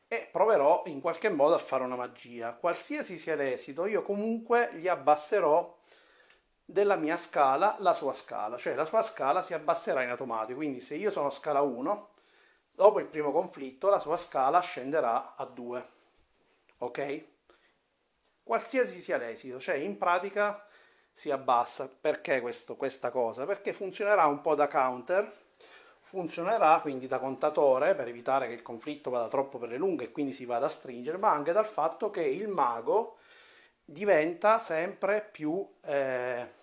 e 0.08 0.30
proverò 0.32 0.84
in 0.86 1.02
qualche 1.02 1.30
modo 1.30 1.54
a 1.56 1.58
fare 1.58 1.84
una 1.84 1.96
magia. 1.96 2.54
Qualsiasi 2.54 3.17
sia 3.17 3.36
l'esito, 3.36 3.86
io 3.86 4.02
comunque 4.02 4.72
gli 4.76 4.88
abbasserò 4.88 5.78
della 6.63 6.96
mia 6.96 7.17
scala 7.17 7.76
la 7.80 7.94
sua 7.94 8.13
scala, 8.13 8.58
cioè 8.58 8.76
la 8.76 8.86
sua 8.86 9.02
scala 9.02 9.41
si 9.41 9.54
abbasserà 9.54 10.04
in 10.04 10.10
automatico, 10.10 10.60
quindi 10.60 10.80
se 10.80 10.96
io 10.96 11.12
sono 11.12 11.30
scala 11.30 11.62
1, 11.62 12.10
dopo 12.72 13.00
il 13.00 13.08
primo 13.08 13.32
conflitto 13.32 13.89
la 13.89 14.00
sua 14.00 14.15
scala 14.15 14.62
scenderà 14.62 15.36
a 15.36 15.46
2 15.46 16.00
ok? 16.82 17.24
Qualsiasi 18.44 19.02
sia 19.02 19.17
l'esito, 19.17 19.60
cioè 19.60 19.76
in 19.76 19.98
pratica 19.98 20.65
si 21.13 21.32
abbassa. 21.32 21.89
Perché 21.89 22.41
questo, 22.41 22.76
questa 22.76 23.12
cosa? 23.12 23.46
Perché 23.46 23.74
funzionerà 23.74 24.26
un 24.26 24.41
po' 24.41 24.56
da 24.56 24.67
counter, 24.67 25.32
funzionerà 26.00 26.80
quindi 26.82 27.08
da 27.08 27.20
contatore 27.20 27.96
per 27.96 28.08
evitare 28.08 28.48
che 28.48 28.54
il 28.54 28.62
conflitto 28.62 29.10
vada 29.10 29.28
troppo 29.28 29.58
per 29.58 29.70
le 29.70 29.78
lunghe 29.78 30.06
e 30.06 30.12
quindi 30.12 30.34
si 30.34 30.46
vada 30.46 30.65
a 30.65 30.70
stringere, 30.70 31.17
ma 31.17 31.32
anche 31.32 31.52
dal 31.52 31.67
fatto 31.67 32.10
che 32.10 32.24
il 32.24 32.48
mago 32.48 33.17
diventa 33.86 34.60
sempre 34.60 35.28
più... 35.32 35.67
Eh, 35.82 36.60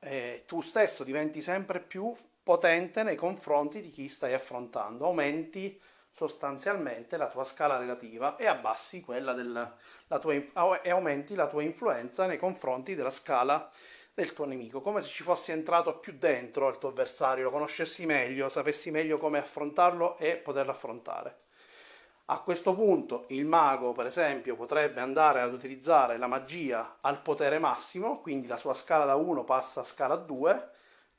eh, 0.00 0.44
tu 0.46 0.60
stesso 0.60 1.02
diventi 1.02 1.42
sempre 1.42 1.80
più 1.80 2.12
potente 2.42 3.02
nei 3.02 3.16
confronti 3.16 3.80
di 3.80 3.90
chi 3.90 4.08
stai 4.08 4.34
affrontando, 4.34 5.06
aumenti 5.06 5.80
sostanzialmente 6.16 7.18
la 7.18 7.28
tua 7.28 7.44
scala 7.44 7.76
relativa 7.76 8.36
e 8.36 8.46
abbassi 8.46 9.02
quella 9.02 9.34
del, 9.34 9.74
tua, 10.18 10.80
e 10.80 10.88
aumenti 10.88 11.34
la 11.34 11.46
tua 11.46 11.62
influenza 11.62 12.24
nei 12.24 12.38
confronti 12.38 12.94
della 12.94 13.10
scala 13.10 13.70
del 14.14 14.32
tuo 14.32 14.46
nemico, 14.46 14.80
come 14.80 15.02
se 15.02 15.08
ci 15.08 15.22
fossi 15.22 15.52
entrato 15.52 15.98
più 15.98 16.14
dentro 16.16 16.68
al 16.68 16.78
tuo 16.78 16.88
avversario, 16.88 17.44
lo 17.44 17.50
conoscessi 17.50 18.06
meglio, 18.06 18.48
sapessi 18.48 18.90
meglio 18.90 19.18
come 19.18 19.36
affrontarlo 19.36 20.16
e 20.16 20.36
poterlo 20.36 20.70
affrontare. 20.70 21.36
A 22.28 22.40
questo 22.40 22.74
punto 22.74 23.26
il 23.28 23.44
mago, 23.44 23.92
per 23.92 24.06
esempio, 24.06 24.56
potrebbe 24.56 25.02
andare 25.02 25.42
ad 25.42 25.52
utilizzare 25.52 26.16
la 26.16 26.28
magia 26.28 26.96
al 27.02 27.20
potere 27.20 27.58
massimo, 27.58 28.20
quindi 28.22 28.46
la 28.46 28.56
sua 28.56 28.72
scala 28.72 29.04
da 29.04 29.16
1 29.16 29.44
passa 29.44 29.82
a 29.82 29.84
scala 29.84 30.16
2, 30.16 30.70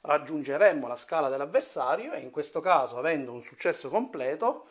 raggiungeremmo 0.01 0.87
la 0.87 0.95
scala 0.95 1.29
dell'avversario 1.29 2.13
e 2.13 2.19
in 2.21 2.31
questo 2.31 2.61
caso, 2.61 2.97
avendo 2.97 3.31
un 3.31 3.43
successo 3.43 3.89
completo, 3.89 4.65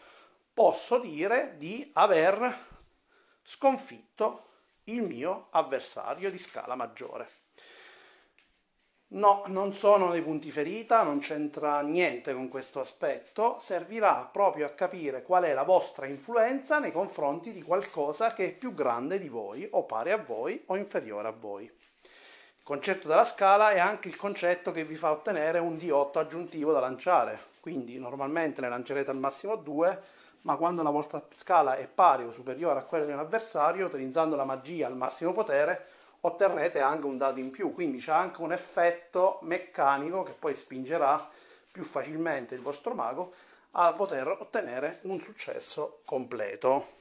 posso 0.56 0.98
dire 1.00 1.56
di 1.58 1.90
aver 1.92 2.50
sconfitto 3.42 4.44
il 4.84 5.02
mio 5.02 5.48
avversario 5.50 6.30
di 6.30 6.38
scala 6.38 6.74
maggiore. 6.74 7.28
No, 9.08 9.42
non 9.48 9.74
sono 9.74 10.10
dei 10.10 10.22
punti 10.22 10.50
ferita, 10.50 11.02
non 11.02 11.18
c'entra 11.18 11.82
niente 11.82 12.32
con 12.32 12.48
questo 12.48 12.80
aspetto, 12.80 13.58
servirà 13.60 14.26
proprio 14.32 14.64
a 14.64 14.70
capire 14.70 15.22
qual 15.22 15.44
è 15.44 15.52
la 15.52 15.62
vostra 15.62 16.06
influenza 16.06 16.78
nei 16.78 16.90
confronti 16.90 17.52
di 17.52 17.60
qualcosa 17.60 18.32
che 18.32 18.46
è 18.46 18.52
più 18.54 18.72
grande 18.72 19.18
di 19.18 19.28
voi 19.28 19.68
o 19.72 19.84
pari 19.84 20.10
a 20.10 20.16
voi 20.16 20.62
o 20.68 20.76
inferiore 20.78 21.28
a 21.28 21.32
voi. 21.32 21.64
Il 21.64 22.62
concetto 22.62 23.08
della 23.08 23.26
scala 23.26 23.72
è 23.72 23.78
anche 23.78 24.08
il 24.08 24.16
concetto 24.16 24.72
che 24.72 24.86
vi 24.86 24.96
fa 24.96 25.10
ottenere 25.10 25.58
un 25.58 25.76
D8 25.76 26.16
aggiuntivo 26.16 26.72
da 26.72 26.80
lanciare, 26.80 27.38
quindi 27.60 27.98
normalmente 27.98 28.62
ne 28.62 28.70
lancerete 28.70 29.10
al 29.10 29.18
massimo 29.18 29.54
2, 29.56 30.15
ma 30.46 30.54
quando 30.54 30.84
la 30.84 30.90
vostra 30.90 31.20
scala 31.32 31.76
è 31.76 31.88
pari 31.88 32.22
o 32.22 32.30
superiore 32.30 32.78
a 32.78 32.84
quella 32.84 33.04
di 33.04 33.10
un 33.10 33.18
avversario, 33.18 33.86
utilizzando 33.86 34.36
la 34.36 34.44
magia 34.44 34.86
al 34.86 34.96
massimo 34.96 35.32
potere, 35.32 35.88
otterrete 36.20 36.78
anche 36.78 37.04
un 37.04 37.18
dato 37.18 37.40
in 37.40 37.50
più, 37.50 37.74
quindi 37.74 37.98
c'è 37.98 38.12
anche 38.12 38.40
un 38.40 38.52
effetto 38.52 39.40
meccanico 39.42 40.22
che 40.22 40.32
poi 40.32 40.54
spingerà 40.54 41.28
più 41.72 41.82
facilmente 41.82 42.54
il 42.54 42.62
vostro 42.62 42.94
mago 42.94 43.34
a 43.72 43.92
poter 43.92 44.28
ottenere 44.28 45.00
un 45.02 45.20
successo 45.20 46.02
completo. 46.04 46.94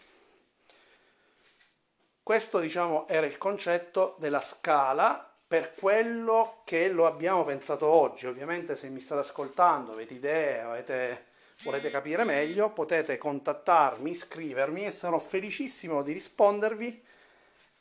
Questo 2.24 2.57
diciamo 2.57 3.07
era 3.07 3.28
il 3.28 3.38
concetto 3.38 4.15
della 4.17 4.41
scala 4.41 5.34
per 5.47 5.76
quello 5.76 6.61
che 6.63 6.89
lo 6.89 7.05
abbiamo 7.05 7.43
pensato 7.43 7.86
oggi. 7.86 8.26
Ovviamente 8.26 8.76
se 8.76 8.89
mi 8.89 8.99
state 8.99 9.22
ascoltando, 9.22 9.91
avete 9.91 10.15
idee, 10.15 10.61
avete 10.61 11.34
volete 11.64 11.89
capire 11.89 12.24
meglio, 12.24 12.72
potete 12.72 13.18
contattarmi, 13.18 14.14
scrivermi 14.14 14.86
e 14.86 14.91
sarò 14.91 15.20
felicissimo 15.20 16.01
di 16.01 16.14
rispondervi 16.14 17.03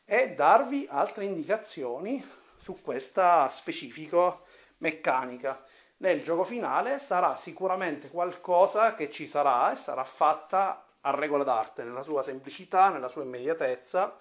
e 0.04 0.34
darvi 0.34 0.86
altre 0.90 1.24
indicazioni 1.24 2.24
su 2.58 2.80
questo 2.80 3.48
specifico 3.50 4.44
meccanica. 4.78 5.62
Nel 5.98 6.22
gioco 6.22 6.44
finale 6.44 6.98
sarà 6.98 7.36
sicuramente 7.36 8.10
qualcosa 8.10 8.94
che 8.94 9.10
ci 9.10 9.26
sarà 9.26 9.72
e 9.72 9.76
sarà 9.76 10.04
fatta 10.04 10.86
a 11.00 11.10
regola 11.10 11.44
d'arte, 11.44 11.82
nella 11.82 12.02
sua 12.02 12.22
semplicità, 12.22 12.88
nella 12.88 13.08
sua 13.08 13.22
immediatezza, 13.22 14.16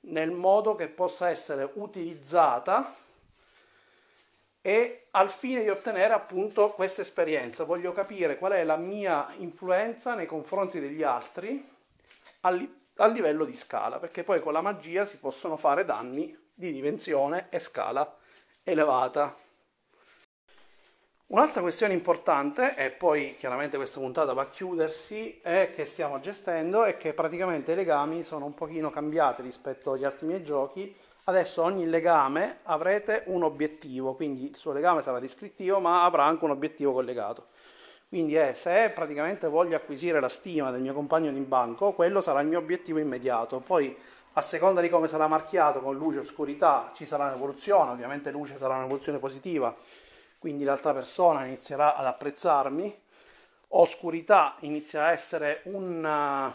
nel 0.00 0.30
modo 0.30 0.74
che 0.74 0.88
possa 0.88 1.30
essere 1.30 1.70
utilizzata 1.74 2.94
e 4.66 5.08
al 5.10 5.28
fine 5.28 5.62
di 5.62 5.68
ottenere 5.68 6.14
appunto 6.14 6.70
questa 6.70 7.02
esperienza. 7.02 7.64
Voglio 7.64 7.92
capire 7.92 8.38
qual 8.38 8.52
è 8.52 8.64
la 8.64 8.78
mia 8.78 9.30
influenza 9.36 10.14
nei 10.14 10.24
confronti 10.24 10.80
degli 10.80 11.02
altri 11.02 11.62
a, 12.40 12.50
li- 12.50 12.74
a 12.96 13.06
livello 13.06 13.44
di 13.44 13.54
scala, 13.54 13.98
perché 13.98 14.24
poi 14.24 14.40
con 14.40 14.54
la 14.54 14.62
magia 14.62 15.04
si 15.04 15.18
possono 15.18 15.58
fare 15.58 15.84
danni 15.84 16.34
di 16.54 16.72
dimensione 16.72 17.48
e 17.50 17.60
scala 17.60 18.16
elevata. 18.62 19.36
Un'altra 21.26 21.60
questione 21.60 21.92
importante, 21.92 22.74
e 22.74 22.90
poi 22.90 23.34
chiaramente 23.34 23.76
questa 23.76 24.00
puntata 24.00 24.32
va 24.32 24.42
a 24.42 24.48
chiudersi, 24.48 25.40
è 25.42 25.72
che 25.74 25.84
stiamo 25.84 26.20
gestendo 26.20 26.84
è 26.84 26.96
che 26.96 27.12
praticamente 27.12 27.72
i 27.72 27.74
legami 27.74 28.24
sono 28.24 28.46
un 28.46 28.54
pochino 28.54 28.88
cambiati 28.88 29.42
rispetto 29.42 29.92
agli 29.92 30.04
altri 30.04 30.26
miei 30.26 30.42
giochi. 30.42 30.96
Adesso 31.24 31.62
ogni 31.62 31.86
legame 31.86 32.58
avrete 32.64 33.24
un 33.26 33.42
obiettivo, 33.42 34.14
quindi 34.14 34.48
il 34.48 34.56
suo 34.56 34.72
legame 34.72 35.02
sarà 35.02 35.18
descrittivo, 35.18 35.80
ma 35.80 36.04
avrà 36.04 36.24
anche 36.24 36.44
un 36.44 36.50
obiettivo 36.50 36.92
collegato. 36.92 37.48
Quindi 38.08 38.34
è, 38.34 38.54
se 38.54 38.92
praticamente 38.94 39.48
voglio 39.48 39.76
acquisire 39.76 40.20
la 40.20 40.28
stima 40.28 40.70
del 40.70 40.82
mio 40.82 40.92
compagno 40.92 41.32
di 41.32 41.40
banco, 41.40 41.92
quello 41.92 42.20
sarà 42.20 42.40
il 42.40 42.48
mio 42.48 42.58
obiettivo 42.58 42.98
immediato. 42.98 43.60
Poi 43.60 43.96
a 44.34 44.40
seconda 44.40 44.80
di 44.80 44.88
come 44.88 45.08
sarà 45.08 45.26
marchiato 45.26 45.80
con 45.80 45.96
luce 45.96 46.18
e 46.18 46.20
oscurità 46.20 46.90
ci 46.94 47.06
sarà 47.06 47.26
un'evoluzione, 47.26 47.90
ovviamente 47.92 48.30
luce 48.30 48.56
sarà 48.56 48.76
un'evoluzione 48.76 49.18
positiva 49.18 49.74
quindi 50.44 50.64
l'altra 50.64 50.92
persona 50.92 51.46
inizierà 51.46 51.96
ad 51.96 52.04
apprezzarmi, 52.04 52.94
oscurità 53.68 54.56
inizia 54.60 55.06
a 55.06 55.12
essere 55.12 55.62
un, 55.64 56.52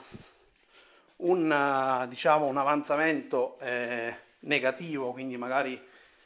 un, 1.16 2.06
diciamo, 2.08 2.46
un 2.46 2.58
avanzamento 2.58 3.58
eh, 3.60 4.16
negativo, 4.42 5.12
quindi 5.12 5.38
magari 5.38 5.82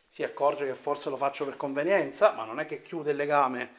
si 0.08 0.24
accorge 0.24 0.66
che 0.66 0.76
forse 0.76 1.10
lo 1.10 1.18
faccio 1.18 1.46
per 1.46 1.58
convenienza, 1.58 2.34
ma 2.34 2.44
non 2.46 2.60
è 2.60 2.66
che 2.66 2.82
chiude 2.82 3.12
il 3.12 3.18
legame, 3.18 3.72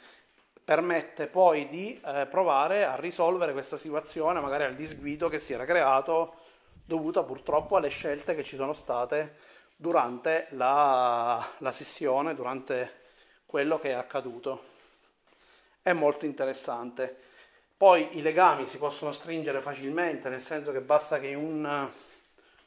permette 0.65 1.27
poi 1.27 1.69
di 1.69 2.01
eh, 2.05 2.27
provare 2.27 2.85
a 2.85 2.97
risolvere 2.97 3.53
questa 3.53 3.77
situazione, 3.77 4.41
magari 4.41 4.65
al 4.65 4.75
disguido 4.75 5.29
che 5.29 5.39
si 5.39 5.53
era 5.53 5.65
creato 5.65 6.35
dovuta 6.85 7.23
purtroppo 7.23 7.77
alle 7.77 7.89
scelte 7.89 8.35
che 8.35 8.43
ci 8.43 8.57
sono 8.57 8.73
state 8.73 9.37
durante 9.77 10.47
la, 10.51 11.47
la 11.59 11.71
sessione, 11.71 12.35
durante 12.35 13.03
quello 13.47 13.79
che 13.79 13.91
è 13.91 13.95
accaduto. 13.95 14.73
È 15.83 15.93
molto 15.93 16.25
interessante. 16.25 17.17
Poi 17.77 18.17
i 18.17 18.23
legami 18.23 18.67
si 18.67 18.79
possono 18.79 19.13
stringere 19.13 19.61
facilmente, 19.61 20.29
nel 20.29 20.41
senso 20.41 20.73
che 20.73 20.81
basta 20.81 21.21
che 21.21 21.35
un 21.35 21.91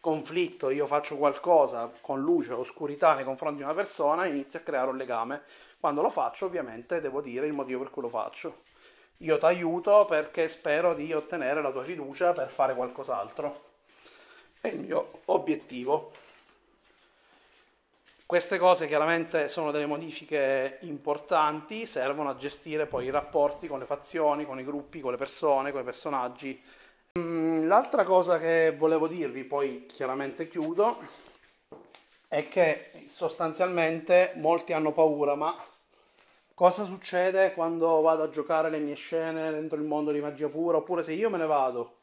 conflitto 0.08 0.70
io 0.70 0.88
faccio 0.88 1.18
qualcosa 1.18 1.92
con 2.00 2.22
luce 2.22 2.54
o 2.54 2.60
oscurità 2.60 3.14
nei 3.14 3.26
confronti 3.26 3.58
di 3.58 3.64
una 3.64 3.74
persona 3.74 4.26
inizio 4.26 4.58
a 4.58 4.62
creare 4.62 4.90
un 4.90 4.96
legame. 4.96 5.42
Quando 5.82 6.02
lo 6.02 6.10
faccio 6.10 6.46
ovviamente 6.46 7.02
devo 7.02 7.20
dire 7.20 7.46
il 7.46 7.52
motivo 7.52 7.82
per 7.82 7.92
cui 7.92 8.04
lo 8.04 8.08
faccio. 8.08 8.62
Io 9.18 9.38
ti 9.38 9.44
aiuto 9.44 10.06
perché 10.06 10.48
spero 10.48 10.94
di 10.94 11.12
ottenere 11.12 11.62
la 11.62 11.72
tua 11.72 11.84
fiducia 11.84 12.32
per 12.32 12.48
fare 12.48 12.74
qualcos'altro. 12.74 13.66
È 14.62 14.70
il 14.70 14.80
mio 14.80 15.24
obiettivo. 15.26 16.14
Queste 18.26 18.58
cose 18.58 18.88
chiaramente 18.88 19.50
sono 19.50 19.72
delle 19.72 19.88
modifiche 19.88 20.78
importanti, 20.84 21.86
servono 21.86 22.30
a 22.30 22.38
gestire 22.38 22.86
poi 22.86 23.08
i 23.08 23.10
rapporti 23.10 23.68
con 23.68 23.80
le 23.80 23.86
fazioni, 23.86 24.46
con 24.46 24.58
i 24.58 24.64
gruppi, 24.64 25.02
con 25.02 25.12
le 25.12 25.18
persone, 25.18 25.74
con 25.74 25.82
i 25.82 25.86
personaggi. 25.86 26.64
Mm, 27.18 27.68
l'altra 27.68 28.04
cosa 28.04 28.38
che 28.38 28.76
volevo 28.78 29.08
dirvi, 29.08 29.44
poi 29.44 29.88
chiaramente 29.88 30.48
chiudo, 30.48 30.98
è 32.28 32.48
che 32.48 32.92
sostanzialmente 33.08 34.34
molti 34.36 34.74
hanno 34.74 34.92
paura, 34.92 35.34
ma 35.34 35.56
cosa 36.54 36.84
succede 36.84 37.54
quando 37.54 38.02
vado 38.02 38.24
a 38.24 38.30
giocare 38.30 38.70
le 38.70 38.78
mie 38.78 38.94
scene 38.96 39.50
dentro 39.52 39.78
il 39.78 39.84
mondo 39.84 40.12
di 40.12 40.20
magia 40.20 40.48
pura, 40.48 40.78
oppure 40.78 41.02
se 41.02 41.14
io 41.14 41.30
me 41.30 41.38
ne 41.38 41.46
vado 41.48 41.96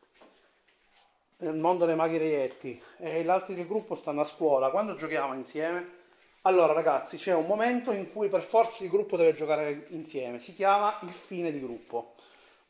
nel 1.38 1.54
mondo 1.54 1.84
dei 1.86 1.96
maghi 1.96 2.16
reietti 2.16 2.80
e 2.98 3.22
gli 3.22 3.28
altri 3.28 3.54
del 3.54 3.66
gruppo 3.66 3.94
stanno 3.94 4.22
a 4.22 4.24
scuola, 4.24 4.70
quando 4.70 4.94
giochiamo 4.94 5.34
insieme 5.34 6.02
allora 6.46 6.72
ragazzi, 6.72 7.16
c'è 7.16 7.34
un 7.34 7.46
momento 7.46 7.90
in 7.92 8.12
cui 8.12 8.28
per 8.28 8.42
forza 8.42 8.84
il 8.84 8.90
gruppo 8.90 9.16
deve 9.16 9.34
giocare 9.34 9.86
insieme, 9.90 10.40
si 10.40 10.54
chiama 10.54 10.98
il 11.02 11.10
fine 11.10 11.50
di 11.50 11.58
gruppo. 11.58 12.13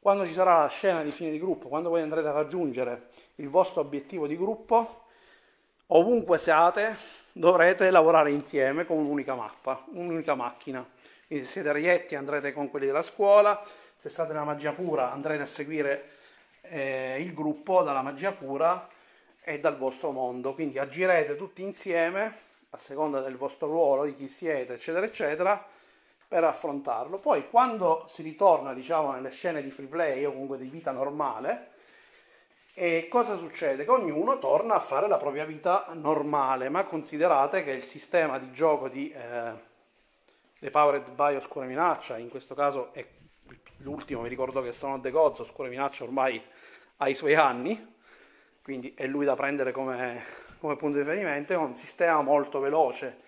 Quando 0.04 0.26
ci 0.26 0.34
sarà 0.34 0.58
la 0.58 0.68
scena 0.68 1.02
di 1.02 1.10
fine 1.10 1.30
di 1.30 1.38
gruppo, 1.38 1.68
quando 1.68 1.88
voi 1.88 2.02
andrete 2.02 2.28
a 2.28 2.32
raggiungere 2.32 3.08
il 3.36 3.48
vostro 3.48 3.80
obiettivo 3.80 4.26
di 4.26 4.36
gruppo, 4.36 5.04
ovunque 5.86 6.36
siate, 6.36 6.94
dovrete 7.32 7.90
lavorare 7.90 8.30
insieme 8.30 8.84
con 8.84 8.98
un'unica 8.98 9.34
mappa, 9.34 9.82
un'unica 9.92 10.34
macchina. 10.34 10.86
Quindi 11.26 11.46
se 11.46 11.52
siete 11.52 11.72
rietti 11.72 12.16
andrete 12.16 12.52
con 12.52 12.68
quelli 12.68 12.84
della 12.84 13.00
scuola, 13.00 13.64
se 13.96 14.10
state 14.10 14.34
nella 14.34 14.44
magia 14.44 14.72
pura 14.72 15.10
andrete 15.10 15.44
a 15.44 15.46
seguire 15.46 16.10
eh, 16.60 17.16
il 17.22 17.32
gruppo 17.32 17.82
dalla 17.82 18.02
magia 18.02 18.32
pura 18.32 18.86
e 19.40 19.58
dal 19.58 19.78
vostro 19.78 20.10
mondo. 20.10 20.52
Quindi 20.52 20.78
agirete 20.78 21.34
tutti 21.34 21.62
insieme 21.62 22.30
a 22.68 22.76
seconda 22.76 23.22
del 23.22 23.38
vostro 23.38 23.68
ruolo, 23.68 24.04
di 24.04 24.12
chi 24.12 24.28
siete, 24.28 24.74
eccetera, 24.74 25.06
eccetera, 25.06 25.66
per 26.28 26.44
affrontarlo. 26.44 27.18
Poi 27.18 27.48
quando 27.48 28.04
si 28.08 28.22
ritorna, 28.22 28.72
diciamo, 28.74 29.12
nelle 29.12 29.30
scene 29.30 29.62
di 29.62 29.70
free 29.70 29.86
play 29.86 30.24
o 30.24 30.32
comunque 30.32 30.58
di 30.58 30.68
vita 30.68 30.90
normale, 30.90 31.72
e 32.76 33.06
cosa 33.08 33.36
succede? 33.36 33.84
Che 33.84 33.90
ognuno 33.90 34.38
torna 34.40 34.74
a 34.74 34.80
fare 34.80 35.06
la 35.06 35.16
propria 35.16 35.44
vita 35.44 35.86
normale, 35.92 36.68
ma 36.68 36.82
considerate 36.82 37.62
che 37.62 37.70
il 37.70 37.82
sistema 37.84 38.38
di 38.38 38.50
gioco 38.50 38.88
di 38.88 39.12
eh, 39.12 39.52
The 40.58 40.70
Powered 40.70 41.12
by 41.12 41.36
Oscura 41.36 41.66
Minaccia, 41.66 42.18
in 42.18 42.28
questo 42.28 42.56
caso 42.56 42.92
è 42.92 43.06
l'ultimo, 43.78 44.22
mi 44.22 44.28
ricordo 44.28 44.60
che 44.60 44.72
sono 44.72 44.98
The 44.98 45.12
Gods, 45.12 45.38
Oscura 45.38 45.68
Minaccia 45.68 46.02
ormai 46.02 46.42
ha 46.96 47.08
i 47.08 47.14
suoi 47.14 47.36
anni, 47.36 47.94
quindi 48.60 48.92
è 48.96 49.06
lui 49.06 49.24
da 49.24 49.36
prendere 49.36 49.70
come, 49.70 50.24
come 50.58 50.74
punto 50.74 50.96
di 50.96 51.04
riferimento 51.04 51.52
è 51.52 51.56
un 51.56 51.74
sistema 51.74 52.22
molto 52.22 52.58
veloce. 52.58 53.20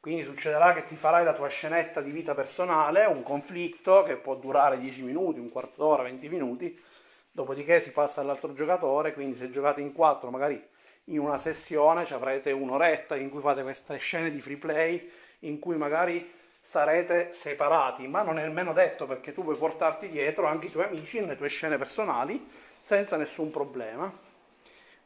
Quindi 0.00 0.24
succederà 0.24 0.72
che 0.72 0.86
ti 0.86 0.96
farai 0.96 1.24
la 1.24 1.34
tua 1.34 1.48
scenetta 1.48 2.00
di 2.00 2.10
vita 2.10 2.34
personale, 2.34 3.04
un 3.04 3.22
conflitto 3.22 4.02
che 4.02 4.16
può 4.16 4.34
durare 4.34 4.78
10 4.78 5.02
minuti, 5.02 5.38
un 5.38 5.50
quarto 5.50 5.82
d'ora, 5.82 6.04
20 6.04 6.28
minuti, 6.30 6.82
dopodiché 7.30 7.80
si 7.80 7.92
passa 7.92 8.22
all'altro 8.22 8.54
giocatore, 8.54 9.12
quindi 9.12 9.36
se 9.36 9.50
giocate 9.50 9.82
in 9.82 9.92
4 9.92 10.30
magari 10.30 10.66
in 11.04 11.18
una 11.18 11.36
sessione 11.36 12.06
ci 12.06 12.14
avrete 12.14 12.50
un'oretta 12.50 13.14
in 13.14 13.28
cui 13.28 13.40
fate 13.40 13.62
queste 13.62 13.98
scene 13.98 14.30
di 14.30 14.40
free 14.40 14.56
play 14.56 15.10
in 15.40 15.58
cui 15.58 15.76
magari 15.76 16.32
sarete 16.62 17.34
separati, 17.34 18.08
ma 18.08 18.22
non 18.22 18.38
è 18.38 18.42
nemmeno 18.42 18.72
detto 18.72 19.06
perché 19.06 19.32
tu 19.32 19.42
puoi 19.42 19.56
portarti 19.56 20.08
dietro 20.08 20.46
anche 20.46 20.68
i 20.68 20.70
tuoi 20.70 20.84
amici 20.84 21.20
nelle 21.20 21.36
tue 21.36 21.48
scene 21.48 21.76
personali 21.76 22.48
senza 22.80 23.18
nessun 23.18 23.50
problema. 23.50 24.10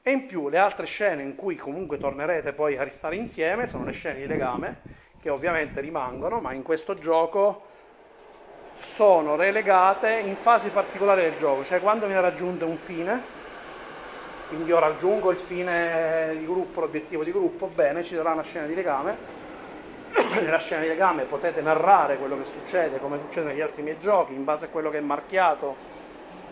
E 0.07 0.11
in 0.11 0.27
più 0.27 0.51
le 0.51 0.59
altre 0.59 0.85
scene 0.85 1.23
in 1.23 1.35
cui 1.35 1.57
comunque 1.57 1.97
tornerete 1.97 2.53
poi 2.53 2.77
a 2.77 2.85
restare 2.85 3.17
insieme 3.17 3.67
sono 3.67 3.87
le 3.87 3.93
scene 3.93 4.21
di 4.21 4.27
legame, 4.27 4.77
che 5.19 5.31
ovviamente 5.31 5.81
rimangono, 5.81 6.41
ma 6.41 6.53
in 6.53 6.63
questo 6.63 6.95
gioco 6.95 7.63
sono 8.75 9.35
relegate 9.35 10.13
in 10.13 10.37
fasi 10.37 10.69
particolari 10.69 11.23
del 11.23 11.39
gioco, 11.39 11.65
cioè 11.65 11.81
quando 11.81 12.05
viene 12.05 12.21
raggiunto 12.21 12.67
un 12.67 12.77
fine, 12.77 13.19
quindi 14.49 14.69
io 14.69 14.79
raggiungo 14.79 15.31
il 15.31 15.39
fine 15.39 16.37
di 16.37 16.45
gruppo, 16.45 16.81
l'obiettivo 16.81 17.25
di 17.25 17.33
gruppo, 17.33 17.67
bene, 17.75 18.05
ci 18.05 18.15
sarà 18.15 18.33
una 18.33 18.43
scena 18.43 18.67
di 18.67 18.75
legame. 18.75 19.17
Nella 20.39 20.59
scena 20.59 20.83
di 20.83 20.89
legame 20.89 21.23
potete 21.23 21.63
narrare 21.63 22.19
quello 22.19 22.37
che 22.37 22.45
succede, 22.45 23.01
come 23.01 23.19
succede 23.27 23.47
negli 23.47 23.63
altri 23.63 23.81
miei 23.81 23.99
giochi, 23.99 24.35
in 24.35 24.45
base 24.45 24.67
a 24.67 24.69
quello 24.69 24.91
che 24.91 24.99
è 24.99 25.01
marchiato 25.01 26.03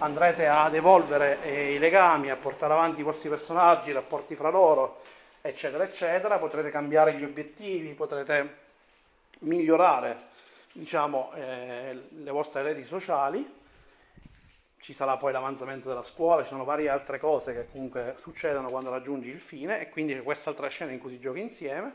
andrete 0.02 0.48
ad 0.48 0.74
evolvere 0.74 1.42
eh, 1.42 1.74
i 1.74 1.78
legami, 1.78 2.30
a 2.30 2.36
portare 2.36 2.72
avanti 2.72 3.00
i 3.00 3.04
vostri 3.04 3.28
personaggi, 3.28 3.90
i 3.90 3.92
rapporti 3.92 4.34
fra 4.34 4.50
loro, 4.50 5.00
eccetera, 5.40 5.84
eccetera, 5.84 6.38
potrete 6.38 6.70
cambiare 6.70 7.14
gli 7.14 7.22
obiettivi, 7.22 7.94
potrete 7.94 8.60
migliorare 9.40 10.30
diciamo, 10.72 11.32
eh, 11.34 12.08
le 12.08 12.30
vostre 12.30 12.62
reti 12.62 12.82
sociali, 12.82 13.60
ci 14.80 14.92
sarà 14.92 15.16
poi 15.16 15.30
l'avanzamento 15.30 15.88
della 15.88 16.02
scuola, 16.02 16.42
ci 16.42 16.48
sono 16.48 16.64
varie 16.64 16.88
altre 16.88 17.20
cose 17.20 17.52
che 17.52 17.68
comunque 17.70 18.16
succedono 18.18 18.70
quando 18.70 18.90
raggiungi 18.90 19.28
il 19.28 19.38
fine 19.38 19.80
e 19.80 19.88
quindi 19.88 20.14
c'è 20.14 20.22
quest'altra 20.24 20.66
scena 20.66 20.90
in 20.90 20.98
cui 20.98 21.12
si 21.12 21.20
gioca 21.20 21.38
insieme. 21.38 21.94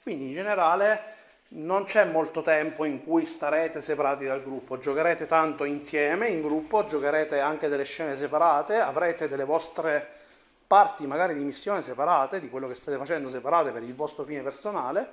Quindi 0.00 0.26
in 0.26 0.32
generale 0.32 1.16
non 1.54 1.84
c'è 1.84 2.04
molto 2.04 2.40
tempo 2.40 2.84
in 2.84 3.04
cui 3.04 3.26
starete 3.26 3.80
separati 3.80 4.24
dal 4.24 4.42
gruppo, 4.42 4.78
giocherete 4.78 5.26
tanto 5.26 5.64
insieme 5.64 6.28
in 6.28 6.40
gruppo, 6.40 6.86
giocherete 6.86 7.40
anche 7.40 7.68
delle 7.68 7.84
scene 7.84 8.16
separate, 8.16 8.76
avrete 8.78 9.28
delle 9.28 9.44
vostre 9.44 10.20
parti 10.66 11.06
magari 11.06 11.34
di 11.34 11.44
missione 11.44 11.82
separate, 11.82 12.40
di 12.40 12.48
quello 12.48 12.68
che 12.68 12.74
state 12.74 12.96
facendo 12.96 13.28
separate 13.28 13.70
per 13.70 13.82
il 13.82 13.94
vostro 13.94 14.24
fine 14.24 14.40
personale. 14.40 15.12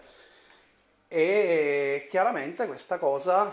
E 1.10 2.08
chiaramente 2.10 2.68
questa 2.68 2.98
cosa 2.98 3.52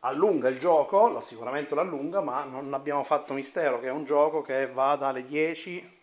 allunga 0.00 0.48
il 0.48 0.58
gioco, 0.58 1.20
sicuramente 1.20 1.74
lo 1.74 1.82
allunga, 1.82 2.20
ma 2.22 2.44
non 2.44 2.72
abbiamo 2.72 3.04
fatto 3.04 3.34
mistero 3.34 3.80
che 3.80 3.88
è 3.88 3.90
un 3.90 4.04
gioco 4.04 4.40
che 4.40 4.66
va 4.68 4.96
dalle 4.96 5.22
10, 5.22 6.00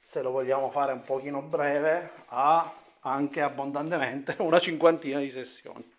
se 0.00 0.22
lo 0.22 0.30
vogliamo 0.32 0.70
fare 0.70 0.92
un 0.92 1.02
pochino 1.02 1.40
breve, 1.42 2.10
a 2.28 2.72
anche 3.00 3.40
abbondantemente 3.40 4.36
una 4.42 4.58
cinquantina 4.58 5.18
di 5.18 5.30
sessioni. 5.30 5.98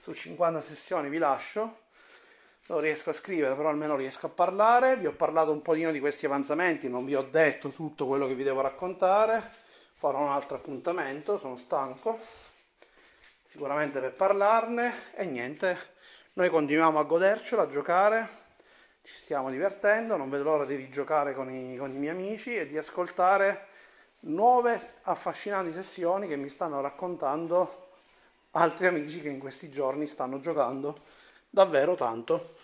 Su 0.00 0.12
50 0.12 0.60
sessioni 0.60 1.08
vi 1.08 1.18
lascio, 1.18 1.86
non 2.66 2.80
riesco 2.80 3.10
a 3.10 3.14
scrivere, 3.14 3.54
però 3.54 3.68
almeno 3.68 3.96
riesco 3.96 4.26
a 4.26 4.30
parlare. 4.30 4.96
Vi 4.96 5.06
ho 5.06 5.12
parlato 5.12 5.52
un 5.52 5.62
pochino 5.62 5.90
di 5.90 6.00
questi 6.00 6.26
avanzamenti, 6.26 6.88
non 6.88 7.04
vi 7.04 7.14
ho 7.14 7.22
detto 7.22 7.70
tutto 7.70 8.06
quello 8.06 8.26
che 8.26 8.34
vi 8.34 8.42
devo 8.42 8.60
raccontare. 8.60 9.66
Farò 9.94 10.20
un 10.20 10.30
altro 10.30 10.56
appuntamento, 10.56 11.38
sono 11.38 11.56
stanco 11.56 12.46
sicuramente 13.48 13.98
per 13.98 14.12
parlarne 14.12 15.14
e 15.14 15.24
niente, 15.24 15.94
noi 16.34 16.50
continuiamo 16.50 16.98
a 16.98 17.04
godercelo, 17.04 17.62
a 17.62 17.68
giocare, 17.70 18.28
ci 19.00 19.14
stiamo 19.14 19.50
divertendo, 19.50 20.18
non 20.18 20.28
vedo 20.28 20.44
l'ora 20.44 20.66
di 20.66 20.74
rigiocare 20.74 21.32
con 21.32 21.50
i, 21.50 21.78
con 21.78 21.90
i 21.90 21.96
miei 21.96 22.12
amici 22.12 22.54
e 22.54 22.66
di 22.66 22.76
ascoltare 22.76 23.68
nuove 24.20 24.94
affascinanti 25.02 25.72
sessioni 25.72 26.26
che 26.26 26.36
mi 26.36 26.48
stanno 26.48 26.80
raccontando 26.80 27.90
altri 28.52 28.86
amici 28.86 29.20
che 29.20 29.28
in 29.28 29.38
questi 29.38 29.70
giorni 29.70 30.06
stanno 30.06 30.40
giocando 30.40 31.02
davvero 31.48 31.94
tanto. 31.94 32.56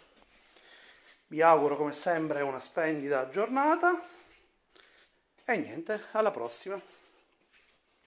Vi 1.27 1.41
auguro 1.43 1.77
come 1.77 1.93
sempre 1.93 2.43
una 2.43 2.59
splendida 2.59 3.29
giornata 3.29 4.01
e 5.45 5.57
niente, 5.57 6.05
alla 6.13 6.31
prossima. 6.31 6.81